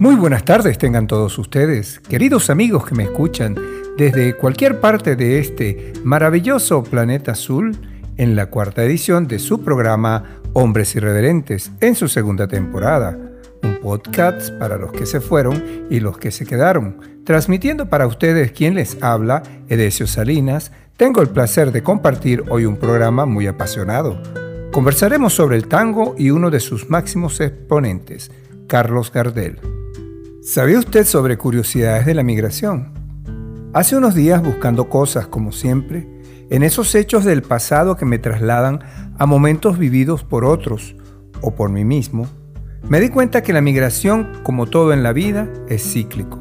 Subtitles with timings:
[0.00, 3.54] Muy buenas tardes tengan todos ustedes, queridos amigos que me escuchan
[3.98, 7.76] desde cualquier parte de este maravilloso planeta azul
[8.16, 13.18] en la cuarta edición de su programa Hombres Irreverentes en su segunda temporada,
[13.62, 18.52] un podcast para los que se fueron y los que se quedaron, transmitiendo para ustedes
[18.52, 24.18] quien les habla, Edesio Salinas, tengo el placer de compartir hoy un programa muy apasionado.
[24.72, 28.30] Conversaremos sobre el tango y uno de sus máximos exponentes,
[28.66, 29.79] Carlos Gardel.
[30.42, 32.94] ¿Sabía usted sobre curiosidades de la migración?
[33.74, 36.08] Hace unos días buscando cosas como siempre,
[36.48, 38.80] en esos hechos del pasado que me trasladan
[39.18, 40.96] a momentos vividos por otros
[41.42, 42.26] o por mí mismo,
[42.88, 46.38] me di cuenta que la migración, como todo en la vida, es cíclico.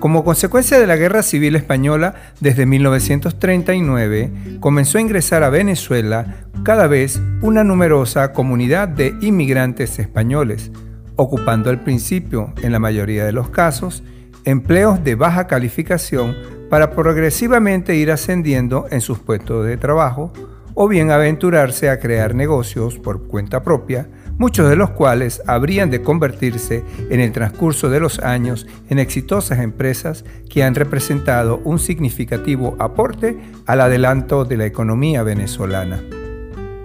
[0.00, 6.88] Como consecuencia de la Guerra Civil Española, desde 1939 comenzó a ingresar a Venezuela cada
[6.88, 10.72] vez una numerosa comunidad de inmigrantes españoles,
[11.20, 14.02] ocupando al principio, en la mayoría de los casos,
[14.46, 16.34] empleos de baja calificación
[16.70, 20.32] para progresivamente ir ascendiendo en sus puestos de trabajo
[20.72, 26.00] o bien aventurarse a crear negocios por cuenta propia, muchos de los cuales habrían de
[26.00, 32.76] convertirse en el transcurso de los años en exitosas empresas que han representado un significativo
[32.78, 36.00] aporte al adelanto de la economía venezolana.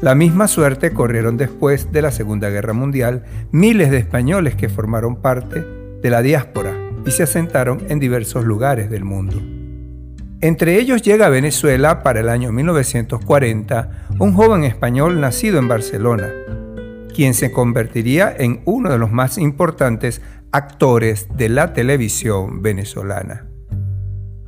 [0.06, 5.16] La misma suerte corrieron después de la Segunda Guerra Mundial miles de españoles que formaron
[5.16, 9.42] parte de la diáspora y se asentaron en diversos lugares del mundo.
[10.42, 16.32] Entre ellos llega a Venezuela para el año 1940 un joven español nacido en Barcelona,
[17.12, 23.55] quien se convertiría en uno de los más importantes actores de la televisión venezolana.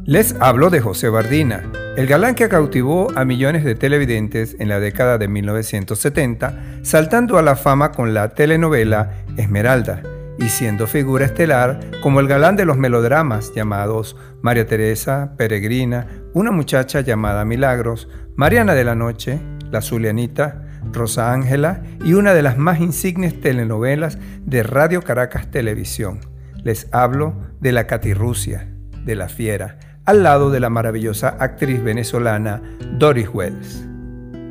[0.07, 4.79] Les hablo de José Bardina, el galán que cautivó a millones de televidentes en la
[4.79, 10.01] década de 1970, saltando a la fama con la telenovela Esmeralda
[10.39, 16.51] y siendo figura estelar como el galán de los melodramas llamados María Teresa, Peregrina, una
[16.51, 18.07] muchacha llamada Milagros,
[18.37, 19.41] Mariana de la Noche,
[19.71, 26.21] La Zulianita, Rosa Ángela y una de las más insignes telenovelas de Radio Caracas Televisión.
[26.63, 28.69] Les hablo de la Catirrucia,
[29.03, 32.61] de la Fiera, al lado de la maravillosa actriz venezolana
[32.93, 33.85] Doris Wells.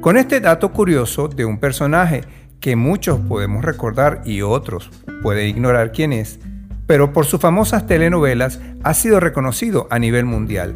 [0.03, 2.25] Con este dato curioso de un personaje
[2.61, 4.91] que muchos podemos recordar y otros
[5.23, 6.39] pueden ignorar quién es,
[6.87, 10.75] pero por sus famosas telenovelas ha sido reconocido a nivel mundial.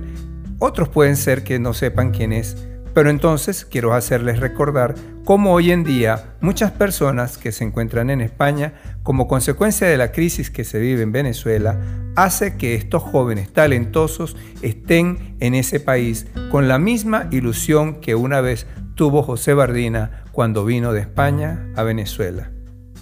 [0.59, 5.71] Otros pueden ser que no sepan quién es, pero entonces quiero hacerles recordar cómo hoy
[5.71, 10.65] en día muchas personas que se encuentran en España como consecuencia de la crisis que
[10.65, 11.81] se vive en Venezuela
[12.17, 18.41] hace que estos jóvenes talentosos estén en ese país con la misma ilusión que una
[18.41, 22.51] vez tuvo José Bardina cuando vino de España a Venezuela.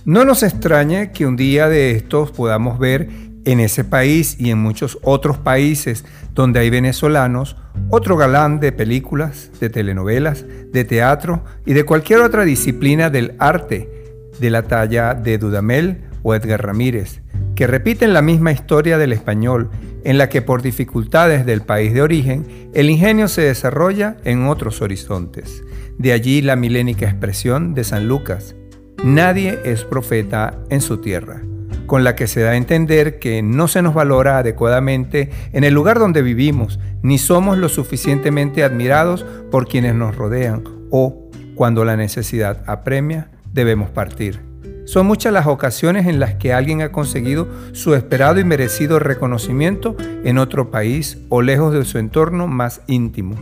[0.04, 3.08] No nos extrañe que un día de estos podamos ver
[3.44, 6.04] en ese país y en muchos otros países
[6.34, 7.56] donde hay venezolanos,
[7.90, 13.88] otro galán de películas, de telenovelas, de teatro y de cualquier otra disciplina del arte,
[14.38, 17.22] de la talla de Dudamel o Edgar Ramírez,
[17.54, 19.70] que repiten la misma historia del español,
[20.04, 24.80] en la que por dificultades del país de origen, el ingenio se desarrolla en otros
[24.80, 25.64] horizontes.
[25.98, 28.54] De allí la milénica expresión de San Lucas,
[29.02, 31.42] nadie es profeta en su tierra
[31.88, 35.74] con la que se da a entender que no se nos valora adecuadamente en el
[35.74, 41.96] lugar donde vivimos, ni somos lo suficientemente admirados por quienes nos rodean, o, cuando la
[41.96, 44.40] necesidad apremia, debemos partir.
[44.84, 49.96] Son muchas las ocasiones en las que alguien ha conseguido su esperado y merecido reconocimiento
[50.24, 53.34] en otro país o lejos de su entorno más íntimo.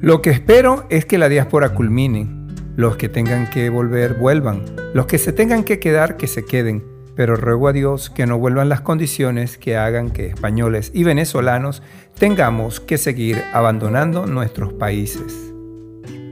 [0.00, 2.28] Lo que espero es que la diáspora culmine,
[2.76, 4.64] los que tengan que volver vuelvan,
[4.94, 8.38] los que se tengan que quedar que se queden, pero ruego a Dios que no
[8.38, 11.82] vuelvan las condiciones que hagan que españoles y venezolanos
[12.18, 15.52] tengamos que seguir abandonando nuestros países.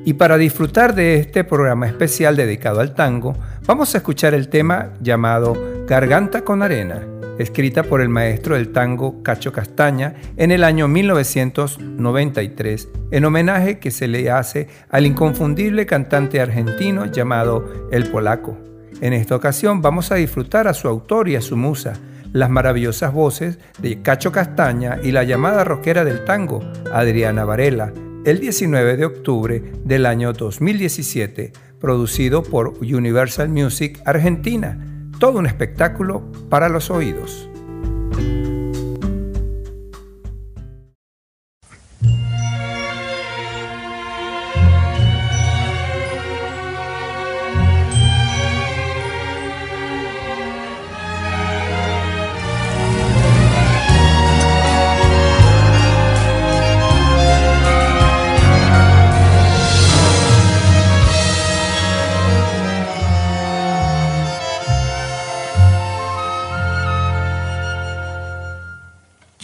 [0.04, 3.36] Y para disfrutar de este programa especial dedicado al tango,
[3.66, 5.54] vamos a escuchar el tema llamado
[5.86, 7.02] Garganta con Arena,
[7.38, 13.90] escrita por el maestro del tango Cacho Castaña en el año 1993, en homenaje que
[13.90, 18.69] se le hace al inconfundible cantante argentino llamado El Polaco.
[19.00, 21.94] En esta ocasión vamos a disfrutar a su autor y a su musa,
[22.32, 26.60] las maravillosas voces de Cacho Castaña y la llamada rockera del tango,
[26.92, 27.92] Adriana Varela,
[28.26, 34.78] el 19 de octubre del año 2017, producido por Universal Music Argentina.
[35.18, 37.48] Todo un espectáculo para los oídos.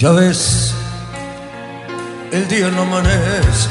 [0.06, 0.72] Ya ves,
[2.30, 3.68] el día no amanece,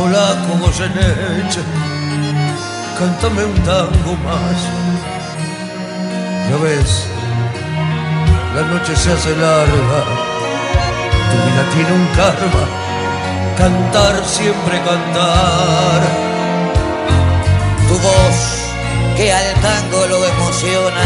[0.00, 1.60] hola como se echa,
[2.98, 4.58] cántame un tango más.
[6.48, 7.06] Ya ves,
[8.54, 10.00] la noche se hace larga,
[11.28, 12.64] tu vida tiene un karma,
[13.58, 16.00] cantar siempre cantar.
[17.88, 18.38] Tu voz
[19.18, 21.04] que al tango lo emociona,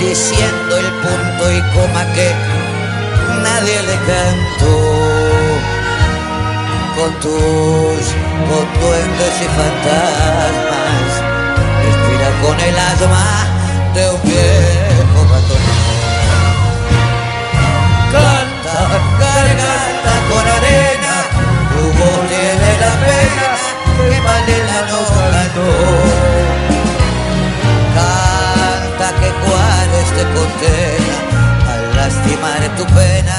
[0.00, 2.53] diciendo el punto y coma que
[3.54, 4.76] nadie le cantó.
[6.96, 8.04] Con tus
[8.48, 11.10] con duendes y fantasmas,
[11.84, 13.28] respira con el asma
[13.94, 15.92] de un viejo batonero.
[18.14, 18.78] Canta,
[19.22, 21.14] garganta con arena,
[21.72, 23.48] tu voz tiene la pena
[24.08, 25.70] que Malena no cantó.
[27.98, 31.03] Canta que Juárez te al
[32.04, 33.36] lastimar tu pena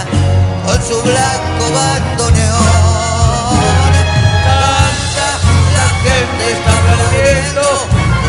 [0.66, 3.60] con su blanco bandoneón.
[4.48, 5.30] Canta,
[5.78, 7.66] la gente está aplaudiendo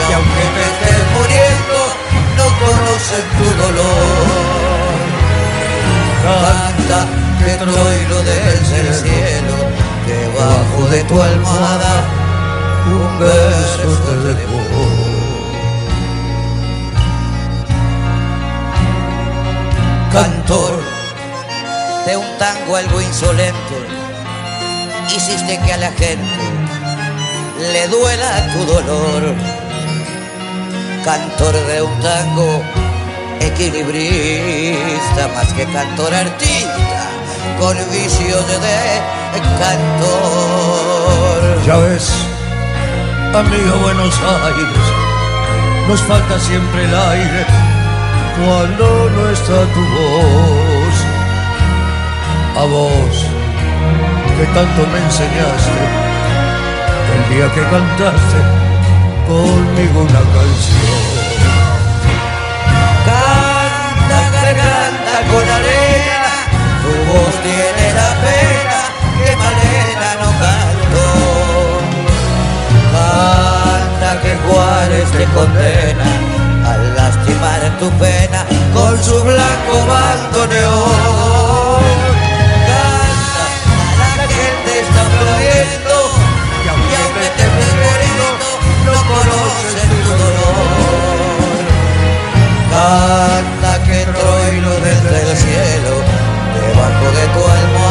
[0.09, 1.79] y aunque te estés muriendo,
[2.38, 4.97] no conocen tu dolor.
[6.27, 6.99] Canta
[7.38, 9.56] que troilo desde el cielo,
[10.06, 11.94] debajo de tu almohada,
[12.87, 15.06] un beso te dejó.
[20.16, 20.80] Cantor
[22.06, 23.76] de un tango algo insolente,
[25.14, 26.42] hiciste que a la gente
[27.60, 29.34] le duela tu dolor.
[31.04, 32.62] Cantor de un tango
[33.40, 37.10] equilibrista, más que cantor artista,
[37.60, 39.02] con vicios de
[39.58, 41.40] cantor.
[41.66, 42.10] Ya ves,
[43.34, 44.80] amigo Buenos Aires,
[45.86, 47.75] nos falta siempre el aire
[48.37, 50.94] cuando no está tu voz.
[52.56, 53.27] A vos,
[54.37, 55.83] que tanto me enseñaste,
[57.15, 58.38] el día que cantaste
[59.27, 61.06] conmigo una canción.
[63.09, 66.33] Canta garganta con arena,
[66.83, 68.79] tu voz tiene la pena
[69.19, 71.09] que Malena no cantó.
[72.93, 76.25] Canta que Juárez te condena
[77.46, 78.44] lastimar tu pena
[78.75, 81.82] con su blanco bandoneón.
[82.69, 83.44] Canta,
[83.98, 85.96] la gente está aplaudiendo
[86.64, 88.26] y aunque te muriendo,
[88.87, 90.64] no conocen tu dolor.
[92.70, 95.94] Canta que troilo desde el cielo,
[96.54, 97.86] debajo de tu almohada,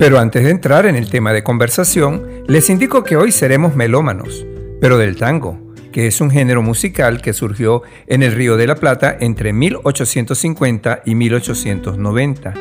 [0.00, 4.46] Pero antes de entrar en el tema de conversación, les indico que hoy seremos melómanos,
[4.80, 8.76] pero del tango, que es un género musical que surgió en el Río de la
[8.76, 12.54] Plata entre 1850 y 1890.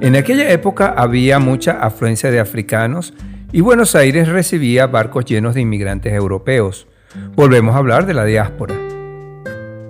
[0.00, 3.12] En aquella época había mucha afluencia de africanos
[3.50, 6.86] y Buenos Aires recibía barcos llenos de inmigrantes europeos.
[7.34, 8.76] Volvemos a hablar de la diáspora.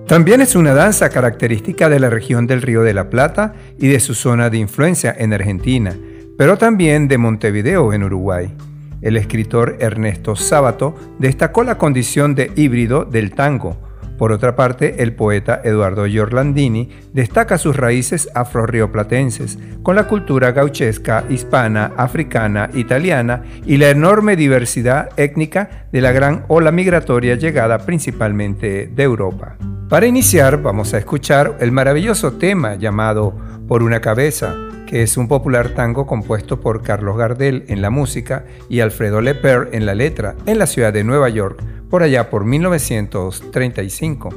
[0.07, 4.01] También es una danza característica de la región del Río de la Plata y de
[4.01, 5.95] su zona de influencia en Argentina,
[6.37, 8.55] pero también de Montevideo en Uruguay.
[9.03, 13.77] El escritor Ernesto Sábato destacó la condición de híbrido del tango.
[14.19, 21.25] Por otra parte, el poeta Eduardo Giorlandini destaca sus raíces afro-rioplatenses, con la cultura gauchesca,
[21.29, 28.87] hispana, africana, italiana y la enorme diversidad étnica de la gran ola migratoria llegada principalmente
[28.87, 29.57] de Europa.
[29.89, 33.35] Para iniciar, vamos a escuchar el maravilloso tema llamado
[33.69, 38.47] Por una cabeza, que es un popular tango compuesto por Carlos Gardel en la música
[38.71, 42.47] y Alfredo Leper en la letra, en la ciudad de Nueva York, por allá por
[42.47, 44.31] 1935.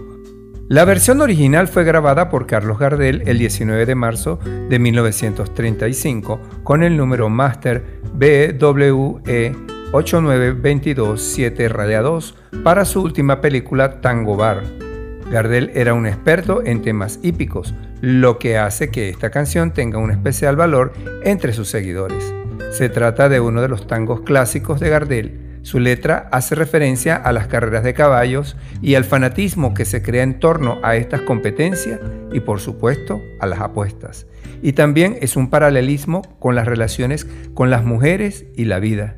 [0.67, 4.39] La versión original fue grabada por Carlos Gardel el 19 de marzo
[4.69, 9.55] de 1935 con el número Master BWE
[9.93, 12.35] 89227 Radia 2
[12.65, 14.86] para su última película Tango Bar.
[15.31, 20.11] Gardel era un experto en temas hípicos, lo que hace que esta canción tenga un
[20.11, 20.93] especial valor
[21.23, 22.33] entre sus seguidores.
[22.71, 27.33] Se trata de uno de los tangos clásicos de Gardel, Su letra hace referencia a
[27.33, 31.99] las carreras de caballos y al fanatismo que se crea en torno a estas competencias
[32.31, 34.27] y por supuesto a las apuestas.
[34.61, 39.17] Y también es un paralelismo con las relaciones con las mujeres y la vida.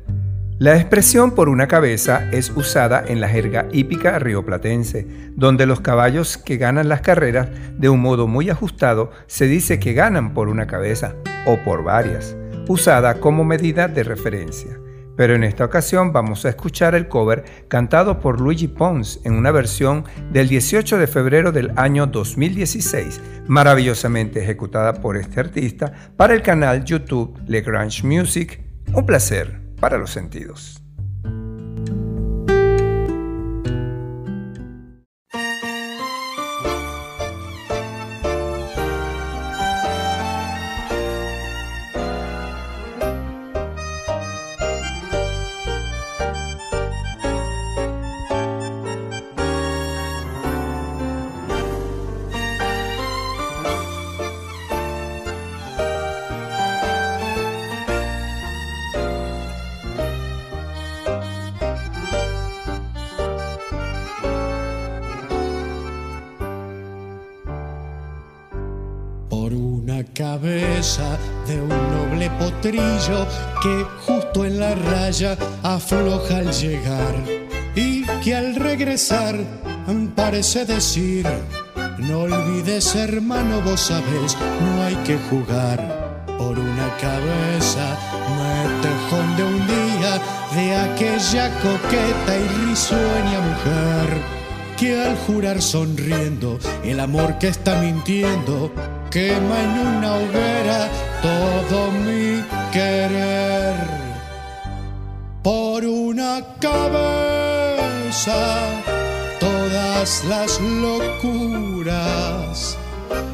[0.60, 6.36] La expresión por una cabeza es usada en la jerga hípica rioplatense, donde los caballos
[6.36, 7.48] que ganan las carreras
[7.78, 11.14] de un modo muy ajustado se dice que ganan por una cabeza
[11.46, 12.36] o por varias,
[12.68, 14.78] usada como medida de referencia.
[15.16, 19.52] Pero en esta ocasión vamos a escuchar el cover cantado por Luigi Pons en una
[19.52, 26.42] versión del 18 de febrero del año 2016, maravillosamente ejecutada por este artista para el
[26.42, 28.60] canal YouTube Le Grange Music.
[28.92, 30.79] Un placer para los sentidos.
[75.74, 77.14] Afloja al llegar
[77.74, 79.36] y que al regresar
[80.14, 81.26] parece decir,
[81.98, 87.96] no olvides hermano, vos sabés, no hay que jugar por una cabeza,
[88.38, 90.12] metejón de un día
[90.54, 94.40] de aquella coqueta y risueña mujer
[94.76, 98.72] que al jurar sonriendo el amor que está mintiendo
[99.10, 100.88] quema en una hoguera
[101.22, 103.49] todo mi querer.
[106.60, 108.38] Cabeza
[109.40, 112.50] todas las locuras.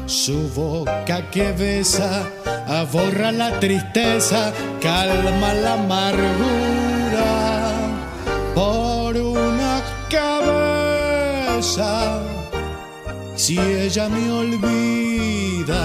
[0.07, 2.27] Su boca que besa
[2.67, 4.51] aborra la tristeza,
[4.81, 7.27] calma la amargura.
[8.55, 11.27] Por una cabeza
[13.35, 15.77] si ella me olvida?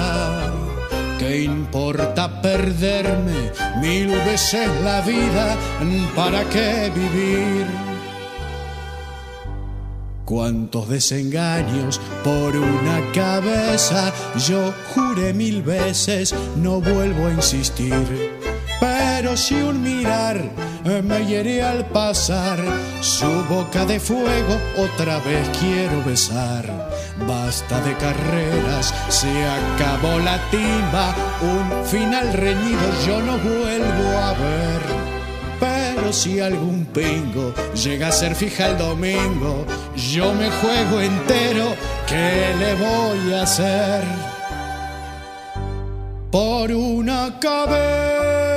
[1.23, 5.57] ¿Qué importa perderme mil veces la vida?
[6.17, 7.65] ¿Para qué vivir?
[10.25, 14.13] Cuántos desengaños por una cabeza,
[14.49, 18.42] yo juré mil veces, no vuelvo a insistir.
[19.23, 20.37] Pero si un mirar
[21.05, 22.59] me hiere al pasar,
[23.01, 26.65] su boca de fuego otra vez quiero besar.
[27.25, 34.83] Basta de carreras, se acabó la timba, un final reñido yo no vuelvo a ver.
[35.61, 39.65] Pero si algún pingo llega a ser fija el domingo,
[39.95, 41.77] yo me juego entero,
[42.09, 44.03] ¿qué le voy a hacer?
[46.33, 48.52] Por una cabeza,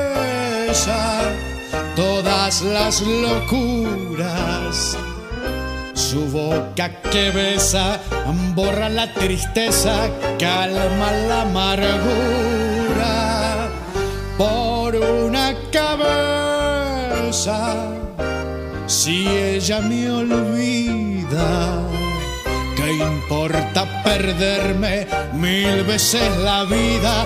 [1.96, 4.98] todas las locuras
[6.15, 8.00] su boca que besa
[8.53, 11.79] borra la tristeza, calma la amargura.
[14.38, 17.58] Por una cabeza,
[18.88, 21.82] si ella me olvida,
[22.75, 27.25] ¿qué importa perderme mil veces la vida?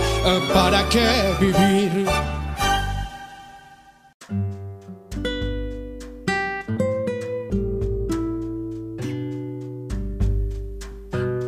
[0.54, 2.06] ¿Para qué vivir?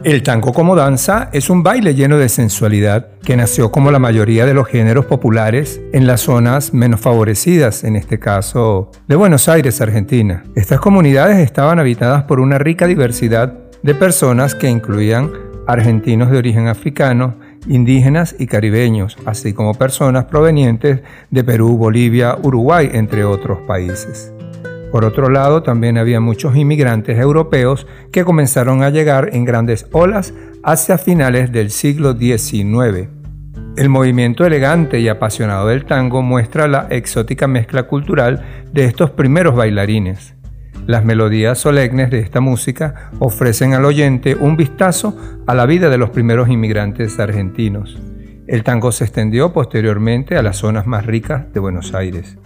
[0.03, 4.48] El tango como danza es un baile lleno de sensualidad que nació como la mayoría
[4.48, 9.79] de los géneros populares en las zonas menos favorecidas, en este caso de Buenos Aires,
[9.79, 10.43] Argentina.
[10.55, 13.53] Estas comunidades estaban habitadas por una rica diversidad
[13.84, 15.34] de personas que incluían
[15.67, 17.36] argentinos de origen africano,
[17.67, 24.34] indígenas y caribeños, así como personas provenientes de Perú, Bolivia, Uruguay, entre otros países.
[24.92, 30.34] Por otro lado, también había muchos inmigrantes europeos que comenzaron a llegar en grandes olas
[30.64, 33.08] hacia finales del siglo XIX.
[33.78, 39.56] El movimiento elegante y apasionado del tango muestra la exótica mezcla cultural de estos primeros
[39.56, 40.36] bailarines.
[40.88, 45.16] Las melodías solemnes de esta música ofrecen al oyente un vistazo
[45.48, 47.98] a la vida de los primeros inmigrantes argentinos.
[48.46, 52.38] El tango se extendió posteriormente a las zonas más ricas de Buenos Aires.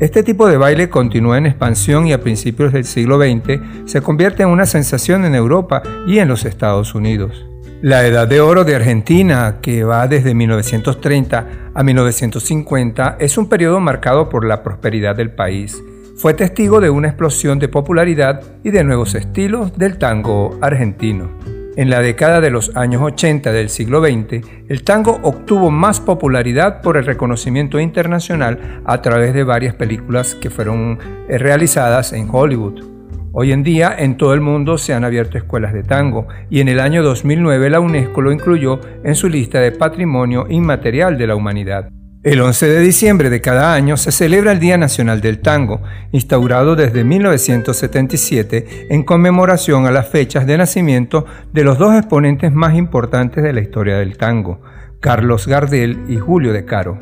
[0.00, 4.42] Este tipo de baile continúa en expansión y a principios del siglo XX se convierte
[4.42, 7.46] en una sensación en Europa y en los Estados Unidos.
[7.82, 13.78] La edad de oro de Argentina, que va desde 1930 a 1950, es un periodo
[13.78, 15.82] marcado por la prosperidad del país,
[16.16, 21.59] fue testigo de una explosión de popularidad y de nuevos estilos del tango argentino.
[21.80, 26.82] En la década de los años 80 del siglo XX, el tango obtuvo más popularidad
[26.82, 32.84] por el reconocimiento internacional a través de varias películas que fueron eh, realizadas en Hollywood.
[33.32, 36.68] Hoy en día en todo el mundo se han abierto escuelas de tango y en
[36.68, 41.34] el año 2009 la UNESCO lo incluyó en su lista de Patrimonio Inmaterial de la
[41.34, 41.88] Humanidad.
[42.22, 45.80] El 11 de diciembre de cada año se celebra el Día Nacional del Tango,
[46.12, 51.24] instaurado desde 1977 en conmemoración a las fechas de nacimiento
[51.54, 54.60] de los dos exponentes más importantes de la historia del tango,
[55.00, 56.98] Carlos Gardel y Julio de Caro.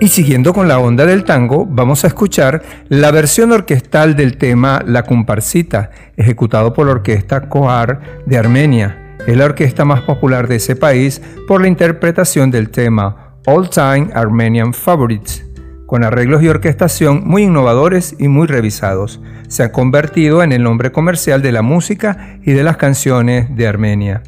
[0.00, 4.82] Y siguiendo con la onda del tango, vamos a escuchar la versión orquestal del tema
[4.84, 9.16] La Comparsita, ejecutado por la orquesta Kohar de Armenia.
[9.24, 14.10] Es la orquesta más popular de ese país por la interpretación del tema All Time
[14.14, 15.44] Armenian Favorites,
[15.86, 19.20] con arreglos y orquestación muy innovadores y muy revisados.
[19.48, 23.66] Se ha convertido en el nombre comercial de la música y de las canciones de
[23.66, 24.22] Armenia.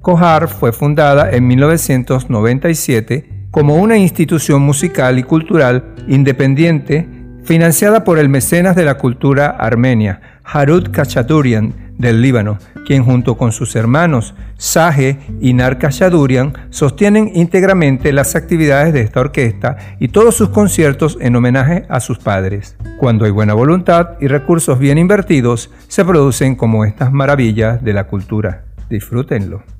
[0.00, 7.08] Kohar fue fundada en 1997 como una institución musical y cultural independiente
[7.44, 13.52] financiada por el mecenas de la cultura armenia, Harut Kachaturian, del Líbano, quien junto con
[13.52, 20.34] sus hermanos Saje y Narka Shadurian sostienen íntegramente las actividades de esta orquesta y todos
[20.36, 22.76] sus conciertos en homenaje a sus padres.
[22.98, 28.04] Cuando hay buena voluntad y recursos bien invertidos, se producen como estas maravillas de la
[28.06, 28.64] cultura.
[28.88, 29.75] Disfrútenlo.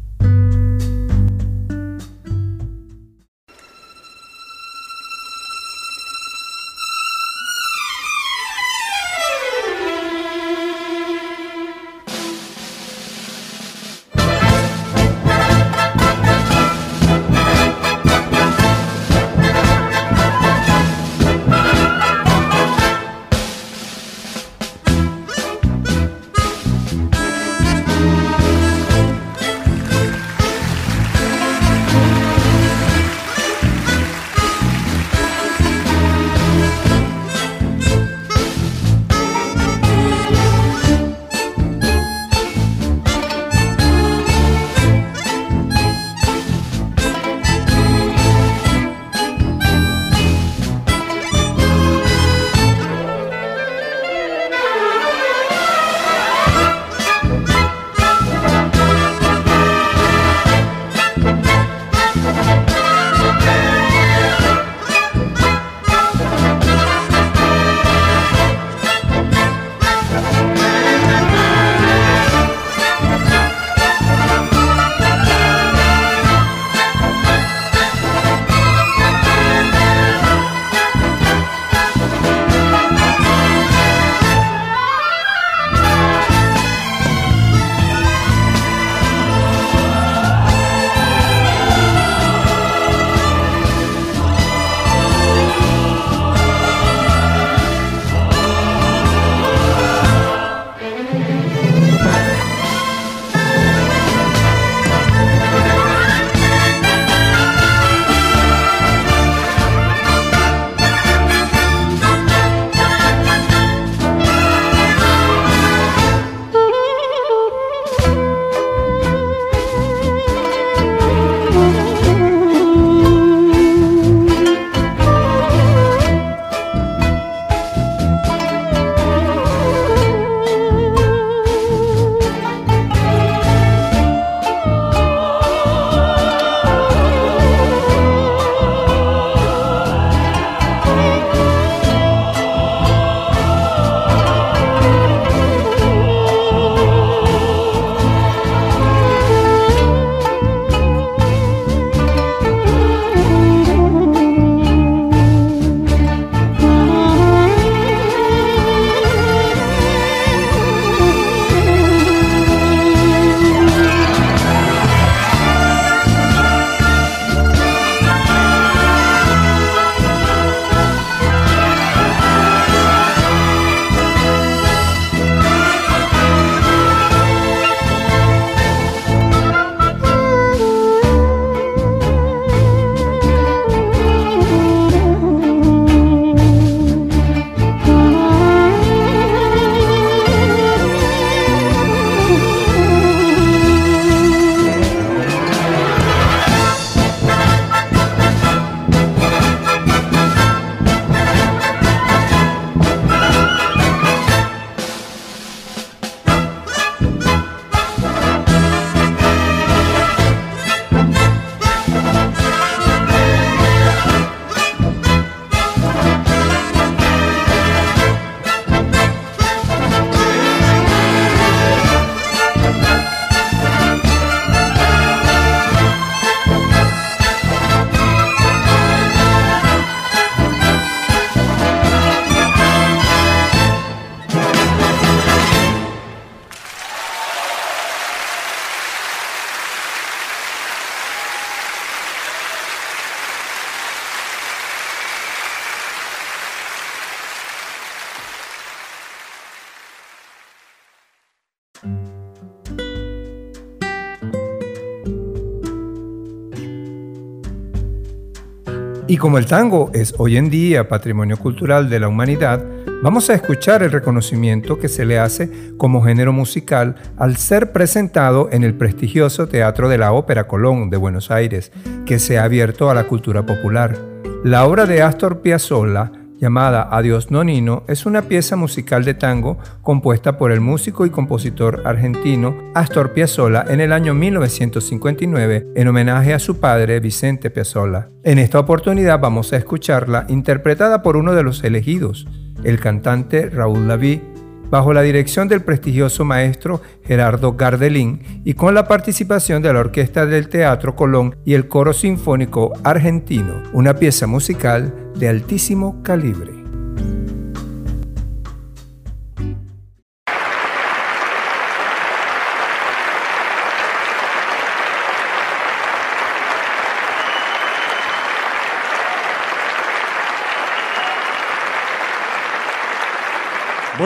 [259.17, 262.63] Y como el tango es hoy en día patrimonio cultural de la humanidad,
[263.03, 268.51] vamos a escuchar el reconocimiento que se le hace como género musical al ser presentado
[268.53, 271.73] en el prestigioso Teatro de la Ópera Colón de Buenos Aires,
[272.05, 273.97] que se ha abierto a la cultura popular.
[274.45, 280.39] La obra de Astor Piazzolla llamada Adiós Nonino, es una pieza musical de tango compuesta
[280.39, 286.39] por el músico y compositor argentino Astor Piazzolla en el año 1959 en homenaje a
[286.39, 288.09] su padre Vicente Piazzolla.
[288.23, 292.27] En esta oportunidad vamos a escucharla interpretada por uno de los elegidos,
[292.65, 294.23] el cantante Raúl Daví,
[294.71, 300.27] bajo la dirección del prestigioso maestro Gerardo Gardelín y con la participación de la Orquesta
[300.27, 306.66] del Teatro Colón y el Coro Sinfónico Argentino, una pieza musical de altísimo calibre.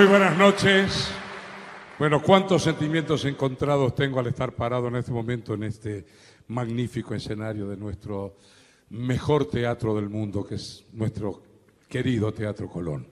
[0.00, 1.10] Muy buenas noches.
[1.98, 6.06] Bueno, cuántos sentimientos encontrados tengo al estar parado en este momento en este
[6.48, 8.34] magnífico escenario de nuestro
[8.88, 11.42] mejor teatro del mundo, que es nuestro
[11.86, 13.06] querido Teatro Colón.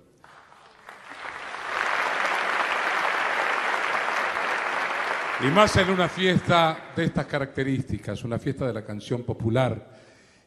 [5.42, 9.90] Y más en una fiesta de estas características, una fiesta de la canción popular.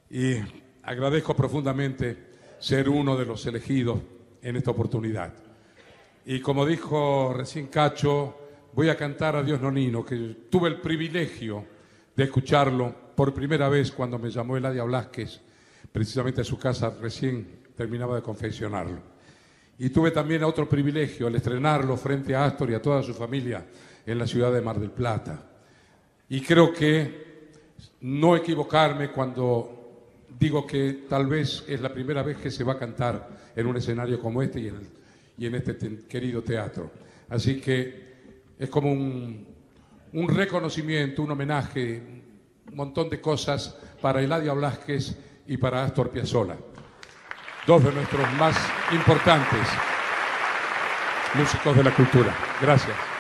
[0.10, 0.38] Y
[0.82, 4.00] agradezco profundamente ser uno de los elegidos
[4.42, 5.51] en esta oportunidad.
[6.26, 8.38] Y como dijo recién Cacho,
[8.74, 11.66] voy a cantar a Dios Nonino, que tuve el privilegio
[12.16, 15.42] de escucharlo por primera vez cuando me llamó Eladia Blasquez,
[15.92, 19.00] precisamente a su casa, recién terminaba de confeccionarlo.
[19.80, 23.66] Y tuve también otro privilegio, el estrenarlo frente a Astor y a toda su familia
[24.06, 25.44] en la ciudad de Mar del Plata.
[26.30, 27.50] Y creo que
[28.02, 30.06] no equivocarme cuando
[30.40, 33.78] digo que tal vez es la primera vez que se va a cantar en un
[33.78, 35.01] escenario como este y en,
[35.38, 36.92] y en este querido teatro.
[37.30, 38.12] Así que
[38.58, 39.48] es como un,
[40.14, 42.02] un reconocimiento, un homenaje,
[42.70, 45.18] un montón de cosas para Eladia Blasquez
[45.48, 46.58] y para Astor Piazzolla,
[47.66, 48.56] dos de nuestros más
[48.92, 49.68] importantes
[51.36, 52.36] músicos de la cultura.
[52.62, 53.11] Gracias.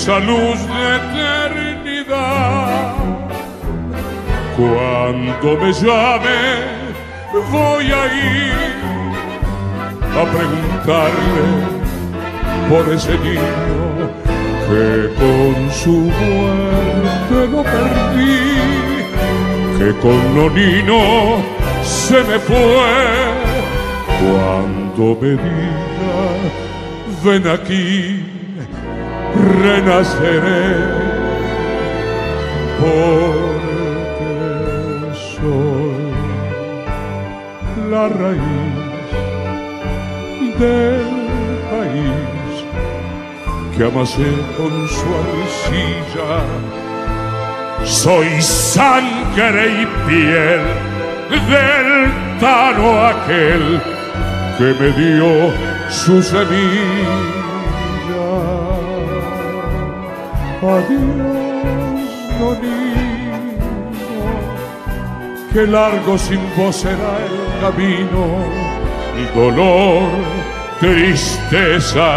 [0.00, 2.94] Esa luz de eternidad.
[4.56, 6.40] Cuando me llame
[7.52, 8.80] voy a ir
[10.20, 11.46] a preguntarle
[12.70, 13.82] por ese niño
[14.68, 14.84] que
[15.20, 18.56] con su muerte lo perdí,
[19.78, 21.02] que con Nonino
[21.82, 22.90] se me fue.
[24.22, 26.20] Cuando me diga,
[27.22, 28.29] ven aquí,
[29.62, 30.74] renaceré,
[32.80, 34.30] porque
[35.36, 36.10] soy
[37.90, 38.90] la raíz
[40.58, 41.10] del
[41.70, 42.52] país
[43.76, 46.32] que amasé con su arcilla.
[47.84, 50.62] Soy sangre y piel
[51.30, 51.90] del
[52.40, 53.80] tano aquel
[54.58, 55.52] que me dio
[55.88, 57.39] su semilla.
[60.62, 60.90] Adiós,
[62.60, 63.60] niño,
[65.54, 68.26] que largo sin vos será el camino
[69.16, 70.10] y dolor,
[70.78, 72.10] tristeza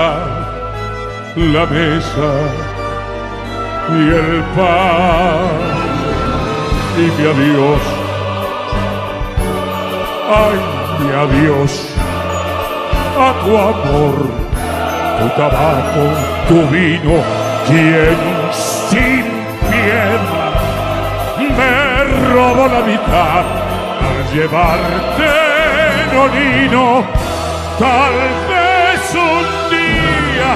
[1.38, 2.32] la mesa
[3.90, 5.84] y el pan
[6.98, 7.82] y mi adiós.
[10.36, 10.60] Ay,
[11.00, 11.72] mi adiós
[13.18, 14.16] a tu amor,
[15.20, 16.06] tu tabaco,
[16.50, 17.16] tu vino,
[17.68, 18.33] quien
[18.94, 19.26] sin
[19.70, 20.24] piedad
[21.58, 22.04] me
[22.34, 23.46] robó la mitad
[24.06, 25.32] al llevarte,
[26.14, 26.88] Nonino,
[27.80, 28.16] tal
[28.50, 30.50] vez un día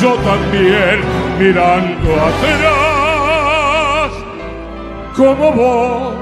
[0.00, 0.96] yo también
[1.38, 4.10] mirando atrás
[5.16, 6.14] como vos.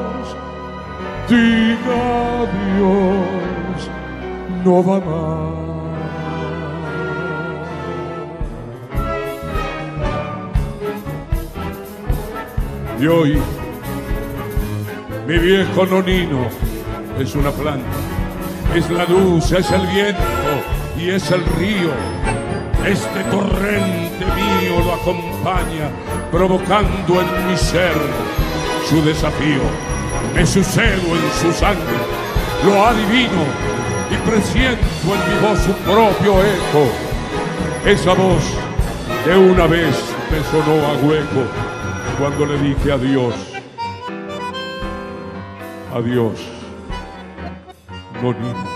[1.29, 2.03] Diga
[2.43, 3.81] adiós,
[4.65, 5.64] no va más.
[13.05, 13.39] Y hoy,
[15.29, 16.49] mi viejo nonino
[17.19, 17.85] es una planta,
[18.75, 20.23] es la luz, es el viento
[20.99, 21.91] y es el río.
[22.87, 25.91] Este torrente mío lo acompaña,
[26.33, 27.93] provocando en mi ser
[28.89, 29.61] su desafío.
[30.35, 31.99] Me sucedo en su sangre,
[32.65, 33.45] lo adivino
[34.11, 36.91] y presiento en mi voz su propio eco.
[37.85, 38.45] Esa voz
[39.27, 39.95] de una vez
[40.31, 41.65] me sonó a hueco
[42.19, 43.35] cuando le dije adiós.
[45.93, 46.39] Adiós,
[48.23, 48.74] Nonino.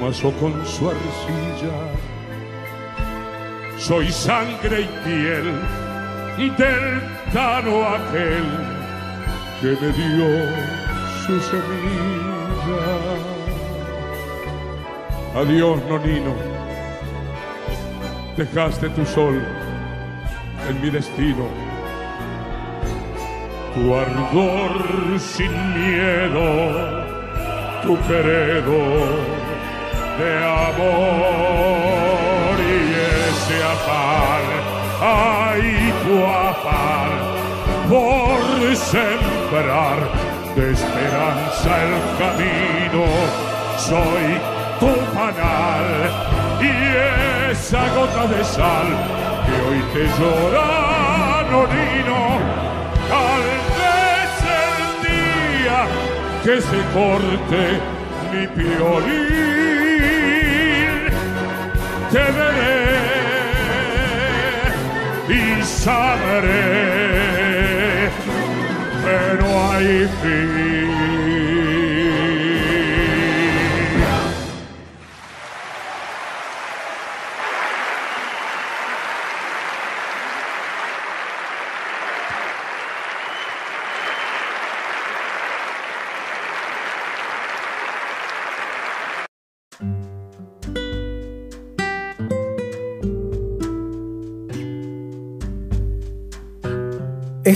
[0.00, 1.76] Amasó con su arcilla.
[3.78, 5.44] Soy sangre y piel
[6.56, 8.44] del tano aquel
[9.60, 10.28] que me dio
[11.26, 12.84] su semilla.
[15.36, 16.34] Adiós, nonino,
[18.36, 19.42] dejaste tu sol
[20.68, 21.68] en mi destino
[23.74, 26.46] tu ardor sin miedo,
[27.82, 29.37] tu queredo
[30.18, 30.94] de amor
[32.58, 32.62] y
[33.28, 34.44] ese afán,
[35.00, 35.64] ay
[36.02, 37.10] tu afán
[37.88, 38.38] por
[38.76, 39.98] sembrar
[40.56, 43.04] de esperanza el camino,
[43.78, 44.26] soy
[44.80, 45.88] tu panal
[46.60, 46.70] y
[47.52, 48.88] esa gota de sal
[49.46, 50.68] que hoy te llora,
[51.50, 52.22] Nonino,
[56.48, 57.78] que se corte
[58.32, 59.57] mi piolín.
[62.10, 62.88] Te veré
[65.28, 66.48] y sabré
[69.02, 70.87] que no hay fin.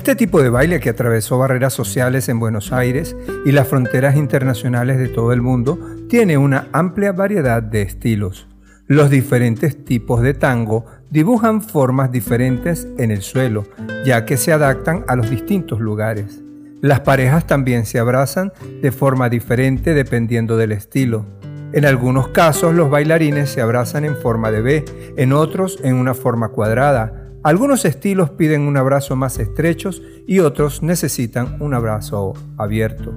[0.03, 4.99] Este tipo de baile que atravesó barreras sociales en Buenos Aires y las fronteras internacionales
[4.99, 8.49] de todo el mundo tiene una amplia variedad de estilos.
[8.89, 13.63] Los diferentes tipos de tango dibujan formas diferentes en el suelo,
[14.05, 16.43] ya que se adaptan a los distintos lugares.
[16.81, 21.27] Las parejas también se abrazan de forma diferente dependiendo del estilo.
[21.73, 24.85] En algunos casos los bailarines se abrazan en forma de B,
[25.17, 30.83] en otros en una forma cuadrada, algunos estilos piden un abrazo más estrechos y otros
[30.83, 33.13] necesitan un abrazo abierto.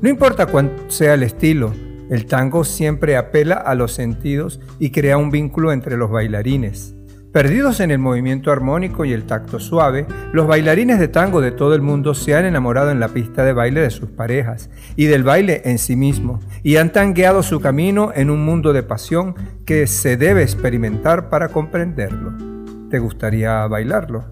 [0.00, 1.72] No importa cuál sea el estilo,
[2.08, 6.94] el tango siempre apela a los sentidos y crea un vínculo entre los bailarines.
[7.32, 11.74] Perdidos en el movimiento armónico y el tacto suave, los bailarines de tango de todo
[11.74, 15.24] el mundo se han enamorado en la pista de baile de sus parejas y del
[15.24, 19.34] baile en sí mismo, y han tangueado su camino en un mundo de pasión
[19.66, 22.53] que se debe experimentar para comprenderlo
[22.94, 24.24] te gustaría bailarlo.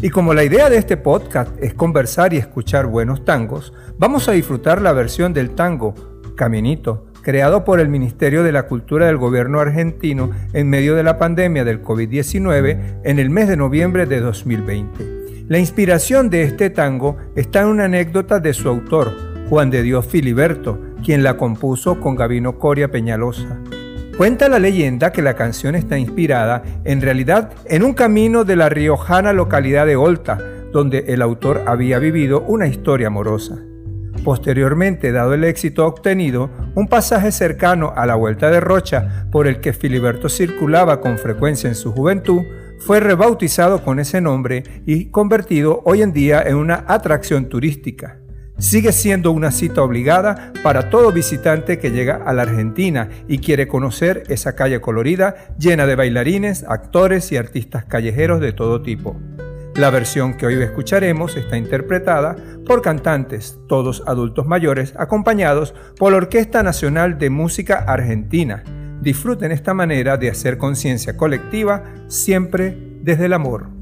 [0.00, 4.32] Y como la idea de este podcast es conversar y escuchar buenos tangos, vamos a
[4.32, 5.96] disfrutar la versión del tango
[6.36, 11.18] Caminito, creado por el Ministerio de la Cultura del Gobierno argentino en medio de la
[11.18, 15.46] pandemia del COVID-19 en el mes de noviembre de 2020.
[15.48, 19.10] La inspiración de este tango está en una anécdota de su autor,
[19.48, 23.58] Juan de Dios Filiberto, quien la compuso con Gabino Coria Peñalosa.
[24.16, 28.68] Cuenta la leyenda que la canción está inspirada en realidad en un camino de la
[28.68, 30.38] riojana localidad de Olta,
[30.70, 33.58] donde el autor había vivido una historia amorosa.
[34.22, 39.60] Posteriormente, dado el éxito obtenido, un pasaje cercano a la Vuelta de Rocha, por el
[39.60, 42.42] que Filiberto circulaba con frecuencia en su juventud,
[42.80, 48.21] fue rebautizado con ese nombre y convertido hoy en día en una atracción turística
[48.58, 53.68] sigue siendo una cita obligada para todo visitante que llega a la Argentina y quiere
[53.68, 59.20] conocer esa calle colorida llena de bailarines, actores y artistas callejeros de todo tipo.
[59.74, 62.36] La versión que hoy escucharemos está interpretada
[62.66, 68.62] por cantantes, todos adultos mayores, acompañados por la Orquesta Nacional de Música Argentina.
[69.00, 73.81] Disfruten esta manera de hacer conciencia colectiva siempre desde el amor.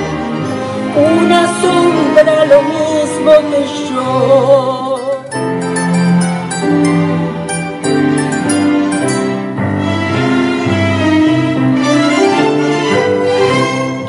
[0.95, 5.23] Una sombra lo mismo que yo.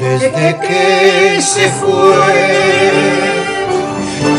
[0.00, 2.72] Desde que se fue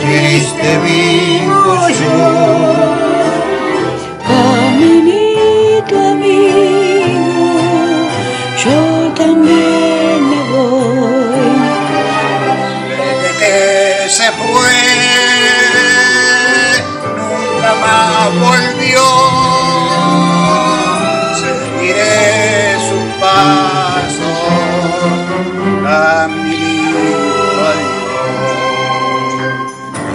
[0.02, 2.93] triste vivo yo.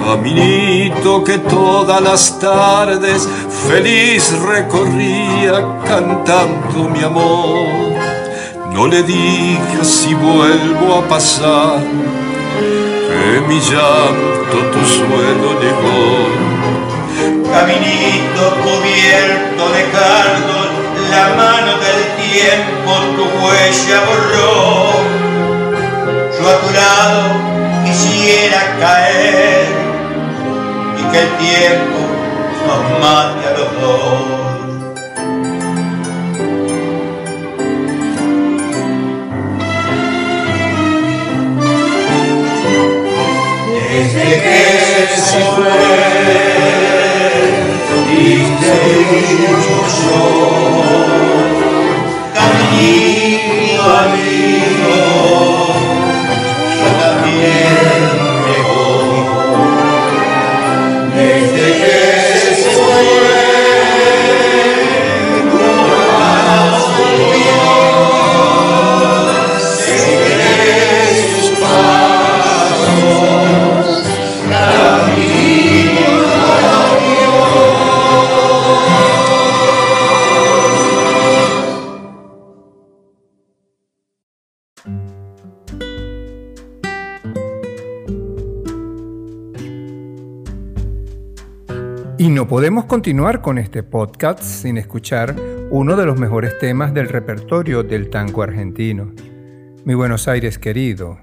[0.08, 3.28] Caminito que todas las tardes
[3.68, 5.52] feliz recorría
[5.86, 7.92] cantando mi amor.
[8.72, 11.80] No le dije si vuelvo a pasar,
[12.58, 16.00] que mi llanto tu suelo llegó.
[17.52, 20.68] Caminito cubierto de cardos,
[21.10, 22.00] la mano del
[22.32, 24.56] tiempo tu huella borró.
[26.40, 26.54] Yo a
[27.84, 29.87] quisiera caer
[31.10, 31.98] que el tiempo
[32.66, 34.38] nos mate a los dos.
[43.90, 44.60] Desde que
[45.16, 45.72] se fue,
[48.08, 48.72] diste
[49.64, 50.18] yo,
[52.34, 55.67] camino amigo.
[92.98, 95.36] Continuar con este podcast sin escuchar
[95.70, 99.12] uno de los mejores temas del repertorio del tango argentino,
[99.84, 101.16] Mi Buenos Aires querido.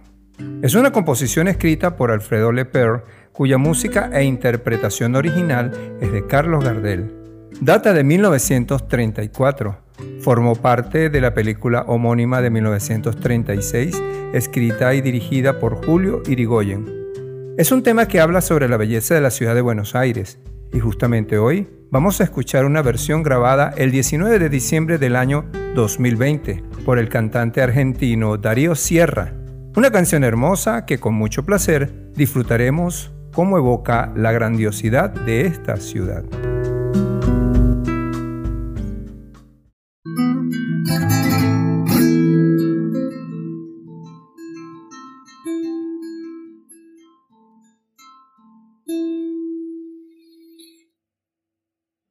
[0.61, 3.03] Es una composición escrita por Alfredo Leper,
[3.33, 7.13] cuya música e interpretación original es de Carlos Gardel.
[7.59, 9.77] Data de 1934.
[10.21, 14.01] Formó parte de la película homónima de 1936,
[14.33, 16.85] escrita y dirigida por Julio Irigoyen.
[17.57, 20.39] Es un tema que habla sobre la belleza de la ciudad de Buenos Aires,
[20.73, 25.45] y justamente hoy vamos a escuchar una versión grabada el 19 de diciembre del año
[25.75, 29.33] 2020 por el cantante argentino Darío Sierra.
[29.75, 36.23] Una canción hermosa que con mucho placer disfrutaremos como evoca la grandiosidad de esta ciudad.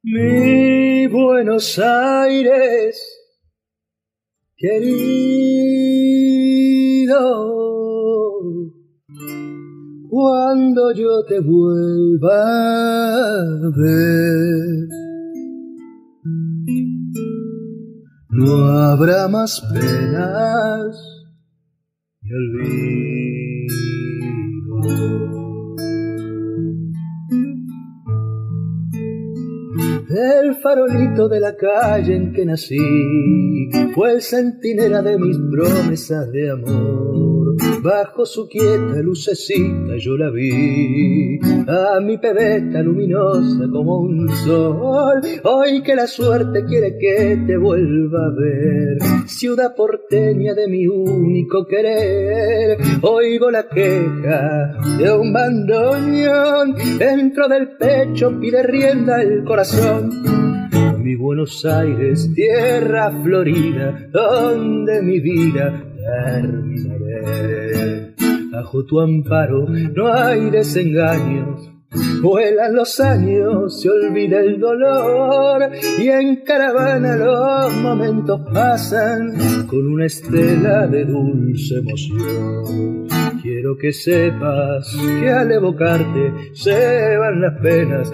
[0.06, 3.02] Mi Buenos Aires,
[4.54, 5.14] querido,
[10.10, 12.36] cuando yo te vuelva
[13.32, 14.88] a ver,
[18.28, 20.98] no habrá más penas
[22.20, 22.94] ni olvido.
[30.08, 32.76] El farolito de la calle en que nací
[33.94, 37.33] fue el centinela de mis promesas de amor.
[37.82, 45.82] Bajo su quieta lucecita yo la vi, a mi pebeta luminosa como un sol, hoy
[45.82, 52.78] que la suerte quiere que te vuelva a ver, ciudad porteña de mi único querer,
[53.02, 60.10] oigo la queja de un bandoneón, dentro del pecho pide rienda el corazón,
[60.98, 67.44] mi Buenos Aires, tierra florida, donde mi vida terminaré.
[68.52, 71.70] Bajo tu amparo no hay desengaños,
[72.22, 80.06] vuelan los años, se olvida el dolor y en caravana los momentos pasan con una
[80.06, 83.08] estela de dulce emoción.
[83.42, 88.10] Quiero que sepas que al evocarte se van las penas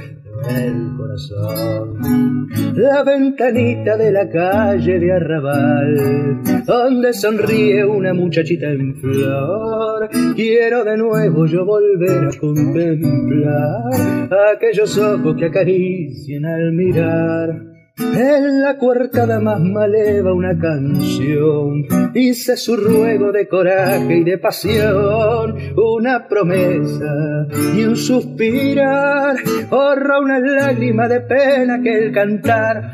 [0.49, 2.49] el corazón.
[2.75, 10.09] La ventanita de la calle de Arrabal, donde sonríe una muchachita en flor.
[10.35, 17.70] Quiero de nuevo yo volver a contemplar aquellos ojos que acarician al mirar
[18.01, 25.55] en la cuartada más maleva una canción, dice su ruego de coraje y de pasión,
[25.77, 27.47] una promesa
[27.77, 29.37] y un suspirar,
[29.71, 32.93] horra una lágrima de pena que el cantar.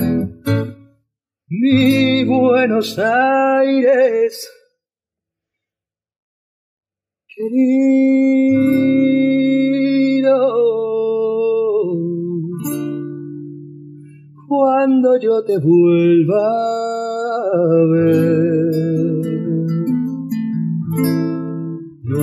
[1.48, 4.50] Mi Buenos Aires,
[7.28, 8.56] querido.
[14.56, 16.48] Cuando yo te vuelva
[17.52, 18.46] a ver.
[22.04, 22.20] No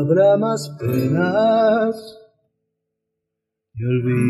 [0.00, 2.18] habrá más penas
[3.74, 4.20] y olvido.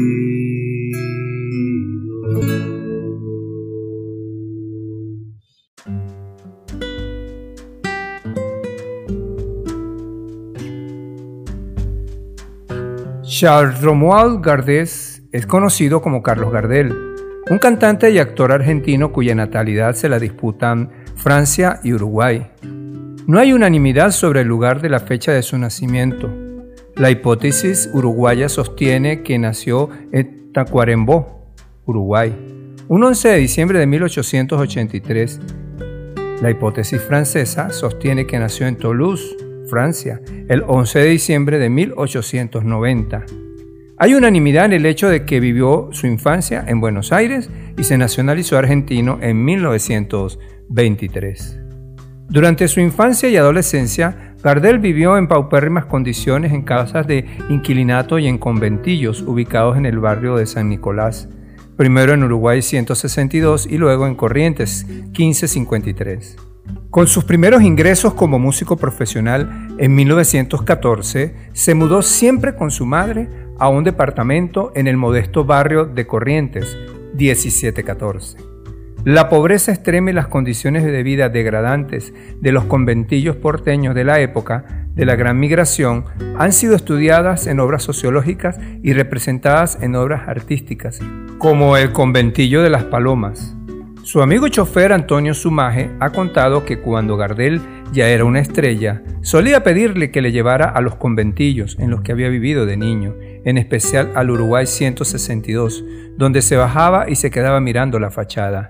[13.23, 17.10] Charles Romuald Gardés es conocido como Carlos Gardel
[17.51, 22.47] un cantante y actor argentino cuya natalidad se la disputan Francia y Uruguay.
[23.27, 26.33] No hay unanimidad sobre el lugar de la fecha de su nacimiento.
[26.95, 31.53] La hipótesis uruguaya sostiene que nació en Tacuarembó,
[31.87, 32.33] Uruguay,
[32.87, 35.41] un 11 de diciembre de 1883.
[36.43, 39.37] La hipótesis francesa sostiene que nació en Toulouse,
[39.69, 43.25] Francia, el 11 de diciembre de 1890.
[44.03, 47.99] Hay unanimidad en el hecho de que vivió su infancia en Buenos Aires y se
[47.99, 51.61] nacionalizó argentino en 1923.
[52.31, 58.27] Durante su infancia y adolescencia, Gardel vivió en paupérrimas condiciones en casas de inquilinato y
[58.27, 61.29] en conventillos ubicados en el barrio de San Nicolás,
[61.77, 66.39] primero en Uruguay 162 y luego en Corrientes 1553.
[66.89, 73.29] Con sus primeros ingresos como músico profesional en 1914, se mudó siempre con su madre
[73.61, 76.77] a un departamento en el modesto barrio de Corrientes,
[77.15, 78.39] 1714.
[79.05, 84.21] La pobreza extrema y las condiciones de vida degradantes de los conventillos porteños de la
[84.21, 86.05] época de la Gran Migración
[86.39, 90.99] han sido estudiadas en obras sociológicas y representadas en obras artísticas,
[91.39, 93.55] como el conventillo de las Palomas.
[94.03, 97.61] Su amigo chofer Antonio Sumaje ha contado que cuando Gardel
[97.93, 102.13] ya era una estrella, solía pedirle que le llevara a los conventillos en los que
[102.13, 103.15] había vivido de niño,
[103.45, 105.85] en especial al Uruguay 162,
[106.17, 108.69] donde se bajaba y se quedaba mirando la fachada.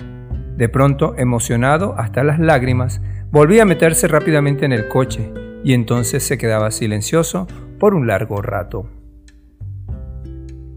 [0.57, 3.01] De pronto, emocionado hasta las lágrimas,
[3.31, 5.33] volvía a meterse rápidamente en el coche
[5.65, 7.47] y entonces se quedaba silencioso
[7.79, 8.89] por un largo rato.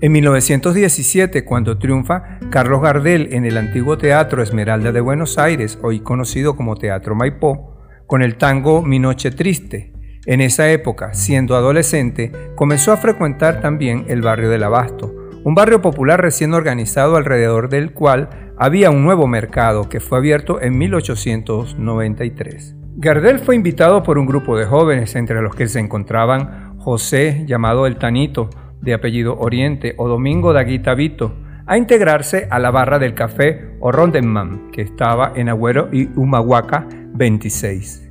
[0.01, 6.01] En 1917, cuando triunfa Carlos Gardel en el antiguo Teatro Esmeralda de Buenos Aires, hoy
[6.01, 7.72] conocido como Teatro Maipó,
[8.13, 9.91] con el tango Mi Noche Triste.
[10.27, 15.11] En esa época, siendo adolescente, comenzó a frecuentar también el barrio del Abasto,
[15.43, 20.61] un barrio popular recién organizado alrededor del cual había un nuevo mercado que fue abierto
[20.61, 22.75] en 1893.
[22.97, 27.87] Gardel fue invitado por un grupo de jóvenes, entre los que se encontraban José, llamado
[27.87, 31.35] El Tanito, de apellido Oriente, o Domingo Daguita Vito,
[31.65, 36.87] a integrarse a la barra del café o Rondenman, que estaba en Agüero y Humahuaca
[37.15, 38.02] 26.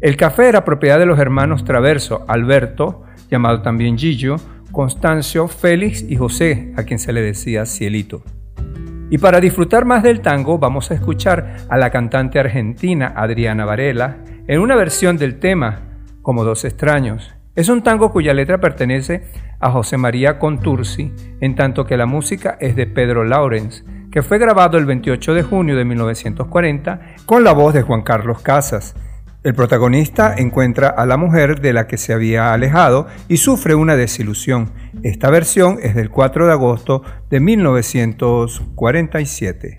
[0.00, 4.36] El café era propiedad de los hermanos Traverso, Alberto, llamado también Gillo,
[4.70, 8.22] Constancio, Félix y José, a quien se le decía Cielito.
[9.10, 14.18] Y para disfrutar más del tango vamos a escuchar a la cantante argentina Adriana Varela
[14.46, 15.80] en una versión del tema
[16.22, 17.34] Como dos extraños.
[17.56, 19.24] Es un tango cuya letra pertenece
[19.58, 24.38] a José María Contursi, en tanto que la música es de Pedro Laurens, que fue
[24.38, 28.94] grabado el 28 de junio de 1940 con la voz de Juan Carlos Casas.
[29.48, 33.96] El protagonista encuentra a la mujer de la que se había alejado y sufre una
[33.96, 34.72] desilusión.
[35.02, 39.78] Esta versión es del 4 de agosto de 1947.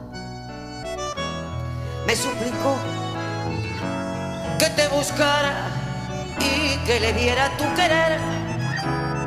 [2.05, 2.75] me suplicó
[4.59, 5.53] que te buscara
[6.39, 8.19] y que le diera tu querer.